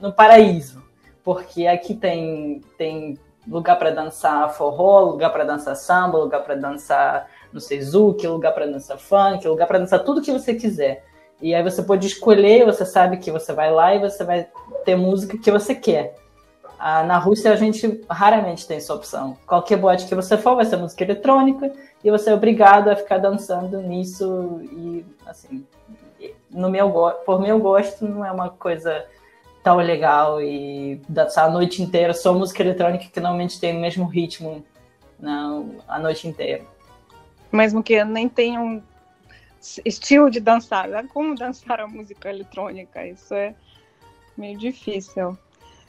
no 0.00 0.12
paraíso. 0.12 0.81
Porque 1.24 1.66
aqui 1.66 1.94
tem, 1.94 2.62
tem 2.76 3.18
lugar 3.46 3.78
para 3.78 3.90
dançar 3.90 4.52
forró, 4.54 5.00
lugar 5.00 5.30
para 5.30 5.44
dançar 5.44 5.76
samba, 5.76 6.18
lugar 6.18 6.42
para 6.42 6.54
dançar 6.54 7.28
no 7.52 7.60
Seizuki, 7.60 8.26
lugar 8.26 8.52
para 8.52 8.66
dançar 8.66 8.98
funk, 8.98 9.46
lugar 9.46 9.66
para 9.66 9.78
dançar 9.78 10.04
tudo 10.04 10.22
que 10.22 10.32
você 10.32 10.54
quiser. 10.54 11.04
E 11.40 11.54
aí 11.54 11.62
você 11.62 11.82
pode 11.82 12.06
escolher, 12.06 12.64
você 12.64 12.86
sabe 12.86 13.16
que 13.16 13.30
você 13.30 13.52
vai 13.52 13.70
lá 13.70 13.94
e 13.94 13.98
você 13.98 14.24
vai 14.24 14.48
ter 14.84 14.96
música 14.96 15.36
que 15.36 15.50
você 15.50 15.74
quer. 15.74 16.16
Ah, 16.78 17.04
na 17.04 17.18
Rússia 17.18 17.52
a 17.52 17.56
gente 17.56 18.04
raramente 18.08 18.66
tem 18.66 18.76
essa 18.76 18.94
opção. 18.94 19.36
Qualquer 19.46 19.76
boate 19.76 20.06
que 20.06 20.14
você 20.14 20.36
for 20.36 20.56
vai 20.56 20.64
ser 20.64 20.76
música 20.76 21.04
eletrônica 21.04 21.72
e 22.02 22.10
você 22.10 22.30
é 22.30 22.34
obrigado 22.34 22.88
a 22.88 22.96
ficar 22.96 23.18
dançando 23.18 23.80
nisso 23.80 24.60
e 24.62 25.04
assim, 25.26 25.64
no 26.50 26.68
meu 26.68 26.90
por 27.24 27.40
meu 27.40 27.58
gosto 27.58 28.04
não 28.04 28.24
é 28.24 28.32
uma 28.32 28.50
coisa 28.50 29.04
tão 29.62 29.76
legal 29.76 30.40
e 30.40 31.00
dançar 31.08 31.46
a 31.46 31.50
noite 31.50 31.82
inteira 31.82 32.12
só 32.12 32.34
música 32.34 32.62
eletrônica 32.62 33.06
que 33.12 33.20
normalmente 33.20 33.60
tem 33.60 33.76
o 33.76 33.80
mesmo 33.80 34.06
ritmo 34.06 34.64
não, 35.18 35.76
a 35.86 35.98
noite 35.98 36.26
inteira. 36.26 36.64
Mesmo 37.52 37.82
que 37.82 38.02
nem 38.04 38.28
tenham 38.28 38.82
estilo 39.84 40.28
de 40.30 40.40
dançar, 40.40 40.88
né? 40.88 41.06
como 41.12 41.34
dançar 41.34 41.80
a 41.80 41.86
música 41.86 42.28
eletrônica, 42.28 43.06
isso 43.06 43.32
é 43.34 43.54
meio 44.36 44.58
difícil. 44.58 45.38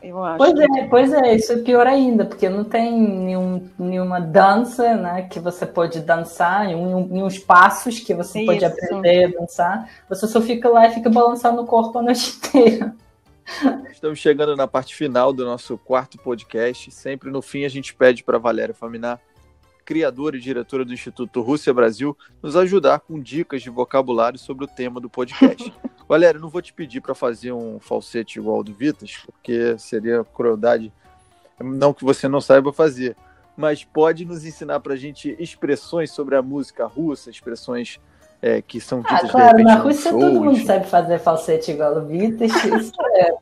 Eu 0.04 0.22
acho. 0.22 0.38
Pois 0.38 0.60
é, 0.60 0.88
pois 0.90 1.14
é, 1.14 1.36
isso 1.36 1.54
é 1.54 1.58
pior 1.60 1.88
ainda, 1.88 2.26
porque 2.26 2.50
não 2.50 2.66
tem 2.66 2.92
nenhum, 2.92 3.70
nenhuma 3.80 4.20
dança 4.20 4.98
né, 4.98 5.22
que 5.32 5.40
você 5.40 5.66
pode 5.66 6.02
dançar, 6.02 6.68
nenhum, 6.68 7.08
nenhum 7.08 7.30
passos 7.48 8.02
que 8.02 8.14
você 8.14 8.40
isso. 8.40 8.52
pode 8.52 8.66
aprender 8.66 9.26
a 9.26 9.40
dançar. 9.40 9.90
Você 10.10 10.28
só 10.28 10.42
fica 10.42 10.68
lá 10.68 10.88
e 10.88 10.92
fica 10.92 11.10
balançando 11.10 11.62
o 11.62 11.66
corpo 11.66 12.00
a 12.00 12.02
noite 12.02 12.36
inteira. 12.36 12.94
Estamos 13.92 14.20
chegando 14.20 14.56
na 14.56 14.68
parte 14.68 14.96
final 14.96 15.34
do 15.34 15.46
nosso 15.46 15.78
quarto 15.78 16.18
podcast. 16.18 16.92
Sempre 16.92 17.30
no 17.30 17.42
fim 17.42 17.66
a 17.66 17.70
gente 17.70 17.94
pede 17.94 18.24
para 18.24 18.38
Valéria 18.38 18.74
Faminar 18.74 19.20
criadora 19.84 20.38
e 20.38 20.40
diretora 20.40 20.86
do 20.86 20.94
Instituto 20.94 21.42
Rússia 21.42 21.74
Brasil, 21.74 22.18
nos 22.42 22.56
ajudar 22.56 23.00
com 23.02 23.20
dicas 23.20 23.62
de 23.62 23.70
vocabulário 23.70 24.40
sobre 24.40 24.66
o 24.66 24.68
tema 24.68 25.00
do 25.00 25.10
podcast. 25.10 25.74
Valéria, 26.08 26.40
não 26.40 26.50
vou 26.50 26.62
te 26.62 26.74
pedir 26.74 27.02
para 27.02 27.16
fazer 27.16 27.52
um 27.52 27.80
falsete 27.80 28.40
igual 28.40 28.58
ao 28.58 28.64
do 28.64 28.74
Vitas, 28.74 29.18
porque 29.26 29.78
seria 29.78 30.24
crueldade, 30.24 30.92
não 31.60 31.94
que 31.94 32.04
você 32.04 32.28
não 32.28 32.42
saiba 32.42 32.74
fazer, 32.74 33.16
mas 33.56 33.84
pode 33.84 34.26
nos 34.26 34.46
ensinar 34.46 34.80
para 34.80 34.94
a 34.94 34.98
gente 34.98 35.36
expressões 35.40 36.12
sobre 36.12 36.36
a 36.36 36.42
música 36.42 36.86
russa, 36.86 37.30
expressões 37.30 38.00
é, 38.44 38.62
que 38.62 38.82
são 38.82 39.02
ah, 39.06 39.14
ditas 39.14 39.30
ah, 39.30 39.32
claro, 39.32 39.58
de 39.58 39.64
repente, 39.64 39.76
na 39.76 39.82
Rússia 39.82 40.12
todo 40.12 40.42
mundo 40.42 40.66
sabe 40.66 40.86
fazer 40.86 41.18
falsete 41.18 41.72
igual 41.72 41.96
ao 41.96 42.06
Vitas, 42.06 42.52
isso 42.66 42.94
é... 43.16 43.34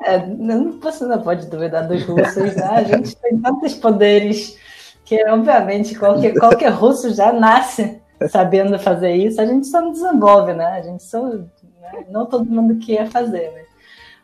É, 0.00 0.24
não, 0.26 0.78
você 0.78 1.04
não 1.06 1.20
pode 1.20 1.46
duvidar 1.48 1.88
dos 1.88 2.04
russos, 2.04 2.54
né? 2.54 2.68
A 2.70 2.82
gente 2.84 3.16
tem 3.16 3.36
tantos 3.40 3.74
poderes 3.74 4.56
que 5.04 5.20
obviamente 5.28 5.98
qualquer, 5.98 6.34
qualquer 6.34 6.68
russo 6.68 7.12
já 7.12 7.32
nasce 7.32 8.00
sabendo 8.28 8.78
fazer 8.78 9.12
isso, 9.16 9.40
a 9.40 9.46
gente 9.46 9.66
só 9.66 9.80
não 9.80 9.90
desenvolve, 9.90 10.52
né? 10.52 10.66
A 10.66 10.82
gente 10.82 11.02
só. 11.02 11.20
Né? 11.28 12.06
Não 12.10 12.26
todo 12.26 12.44
mundo 12.44 12.78
quer 12.78 13.08
fazer, 13.08 13.50
né? 13.52 13.62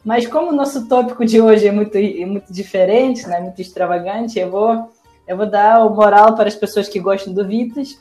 Mas 0.05 0.29
como 0.29 0.51
o 0.51 0.55
nosso 0.55 0.87
tópico 0.87 1.25
de 1.25 1.41
hoje 1.41 1.67
é 1.67 1.73
muito, 1.73 1.97
é 1.97 2.25
muito 2.25 2.53
diferente, 2.53 3.27
né? 3.27 3.41
muito 3.41 3.61
extravagante, 3.61 4.39
eu 4.39 4.51
vou, 4.51 4.91
eu 5.27 5.37
vou 5.37 5.47
dar 5.47 5.85
o 5.85 5.95
moral 5.95 6.37
para 6.37 6.47
as 6.47 6.55
pessoas 6.55 6.89
que 6.89 7.01
gostam 7.01 7.33
do 7.33 7.45
Vitas 7.47 7.99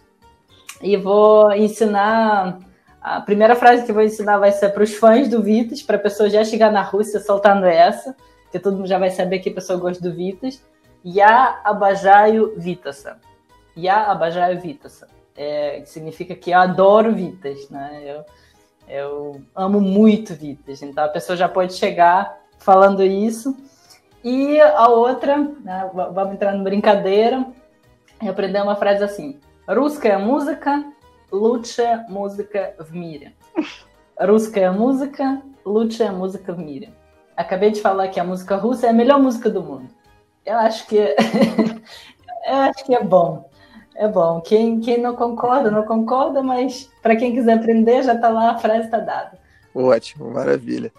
e 0.83 0.97
vou 0.97 1.51
ensinar. 1.53 2.59
A 3.01 3.21
primeira 3.21 3.55
frase 3.55 3.83
que 3.83 3.91
eu 3.91 3.95
vou 3.95 4.03
ensinar 4.03 4.37
vai 4.37 4.51
ser 4.51 4.69
para 4.69 4.83
os 4.83 4.93
fãs 4.93 5.29
do 5.29 5.41
Vitas, 5.41 5.81
para 5.81 5.95
a 5.95 5.99
pessoa 5.99 6.29
já 6.29 6.43
chegar 6.43 6.71
na 6.71 6.81
Rússia 6.81 7.19
soltando 7.19 7.65
essa, 7.65 8.15
que 8.51 8.59
todo 8.59 8.77
mundo 8.77 8.87
já 8.87 8.99
vai 8.99 9.09
saber 9.09 9.39
que 9.39 9.49
a 9.49 9.53
pessoa 9.53 9.79
gosta 9.79 10.03
do 10.03 10.13
Vitas. 10.13 10.61
Ya 11.05 11.59
abajaio 11.63 12.53
Vitasa. 12.57 13.17
Ya 13.75 14.11
abajaio 14.11 14.59
Vitasa. 14.59 15.07
É, 15.35 15.83
significa 15.85 16.35
que 16.35 16.51
eu 16.51 16.59
adoro 16.59 17.13
Vitas, 17.13 17.69
né? 17.69 18.01
Eu, 18.05 18.25
eu 18.87 19.41
amo 19.55 19.81
muito 19.81 20.33
Vitas. 20.33 20.81
Então 20.81 21.03
a 21.03 21.09
pessoa 21.09 21.35
já 21.35 21.49
pode 21.49 21.73
chegar 21.73 22.37
falando 22.59 23.03
isso. 23.03 23.55
E 24.23 24.59
a 24.59 24.87
outra, 24.87 25.37
né, 25.37 25.89
vamos 25.93 26.33
entrar 26.33 26.53
no 26.53 26.63
brincadeira, 26.63 27.45
eu 28.21 28.31
aprendi 28.31 28.57
uma 28.57 28.75
frase 28.77 29.03
assim: 29.03 29.39
Русская 29.68 30.18
música, 30.18 30.82
лучшая 31.30 32.06
música 32.08 32.74
в 32.78 32.94
мире. 32.94 33.34
Русская 34.18 34.72
música, 34.72 35.42
лучшая 35.64 36.10
música 36.10 36.54
в 36.54 36.58
мире. 36.58 36.90
Acabei 37.36 37.70
de 37.70 37.80
falar 37.80 38.08
que 38.08 38.18
a 38.18 38.24
música 38.24 38.56
russa 38.56 38.86
é 38.86 38.90
a 38.90 38.94
melhor 38.94 39.20
música 39.20 39.50
do 39.50 39.62
mundo. 39.62 39.90
Eu 40.44 40.56
acho 40.56 40.86
que 40.86 40.96
eu 40.96 42.54
acho 42.54 42.84
que 42.84 42.94
é 42.94 43.04
bom. 43.04 43.50
É 43.94 44.08
bom. 44.08 44.40
Quem, 44.40 44.80
quem 44.80 44.98
não 45.02 45.14
concorda, 45.14 45.70
não 45.70 45.82
concorda, 45.82 46.42
mas 46.42 46.90
para 47.02 47.14
quem 47.14 47.34
quiser 47.34 47.58
aprender, 47.58 48.02
já 48.02 48.14
está 48.14 48.30
lá, 48.30 48.52
a 48.52 48.58
frase 48.58 48.86
está 48.86 48.98
dada. 48.98 49.38
Ótimo, 49.74 50.30
maravilha. 50.30 50.90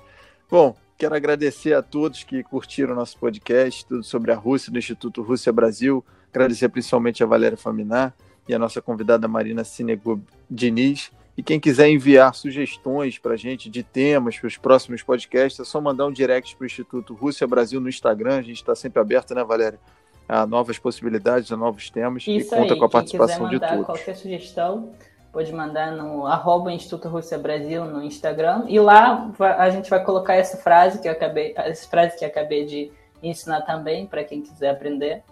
Bom, 0.49 0.75
quero 0.95 1.15
agradecer 1.15 1.73
a 1.73 1.81
todos 1.81 2.23
que 2.23 2.43
curtiram 2.43 2.93
nosso 2.93 3.17
podcast, 3.17 3.85
tudo 3.85 4.03
sobre 4.03 4.31
a 4.31 4.35
Rússia, 4.35 4.71
do 4.71 4.77
Instituto 4.77 5.23
Rússia 5.23 5.51
Brasil. 5.51 6.05
Agradecer 6.31 6.69
principalmente 6.69 7.23
a 7.23 7.25
Valéria 7.25 7.57
Faminar 7.57 8.13
e 8.48 8.54
a 8.54 8.58
nossa 8.58 8.80
convidada 8.80 9.26
Marina 9.26 9.64
Sinegub 9.64 10.22
Diniz. 10.50 11.10
E 11.36 11.42
quem 11.42 11.58
quiser 11.58 11.88
enviar 11.88 12.32
sugestões 12.34 13.18
para 13.18 13.34
a 13.34 13.36
gente 13.36 13.68
de 13.68 13.82
temas 13.82 14.38
para 14.38 14.46
os 14.46 14.56
próximos 14.56 15.02
podcasts, 15.02 15.58
é 15.58 15.64
só 15.64 15.80
mandar 15.80 16.06
um 16.06 16.12
direct 16.12 16.54
para 16.54 16.62
o 16.62 16.66
Instituto 16.66 17.12
Rússia 17.14 17.46
Brasil 17.46 17.80
no 17.80 17.88
Instagram. 17.88 18.38
A 18.38 18.42
gente 18.42 18.56
está 18.56 18.74
sempre 18.74 19.00
aberto, 19.00 19.34
né, 19.34 19.42
Valéria? 19.42 19.80
A 20.28 20.46
novas 20.46 20.78
possibilidades, 20.78 21.50
a 21.50 21.56
novos 21.56 21.90
temas. 21.90 22.22
Isso 22.22 22.54
e 22.54 22.58
conta 22.58 22.74
aí, 22.74 22.78
com 22.78 22.84
a 22.84 22.88
participação 22.88 23.48
de 23.48 23.58
todos. 23.58 23.84
qualquer 23.84 24.14
sugestão, 24.14 24.92
pode 25.32 25.52
mandar 25.52 25.90
no 25.90 26.24
arroba 26.24 26.72
Instituto 26.72 27.08
Rússia 27.08 27.36
Brasil 27.36 27.84
no 27.84 28.00
Instagram. 28.02 28.64
E 28.68 28.78
lá 28.78 29.32
a 29.58 29.68
gente 29.70 29.90
vai 29.90 30.02
colocar 30.04 30.34
essa 30.34 30.56
frase 30.56 31.00
que 31.02 31.08
eu 31.08 31.12
acabei, 31.12 31.52
essa 31.56 31.88
frase 31.88 32.16
que 32.16 32.24
eu 32.24 32.28
acabei 32.28 32.64
de 32.64 32.92
ensinar 33.20 33.62
também, 33.62 34.06
para 34.06 34.22
quem 34.22 34.40
quiser 34.40 34.70
aprender. 34.70 35.22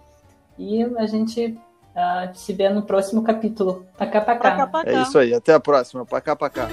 E 0.59 0.83
a 0.97 1.05
gente 1.05 1.57
uh, 1.95 2.33
se 2.33 2.53
vê 2.53 2.69
no 2.69 2.83
próximo 2.83 3.23
capítulo. 3.23 3.85
Pacá, 3.97 4.21
pacá. 4.21 4.69
É 4.85 5.01
isso 5.01 5.17
aí. 5.17 5.33
Até 5.33 5.53
a 5.53 5.59
próxima. 5.59 6.05
Pacá, 6.05 6.35
pacá. 6.35 6.67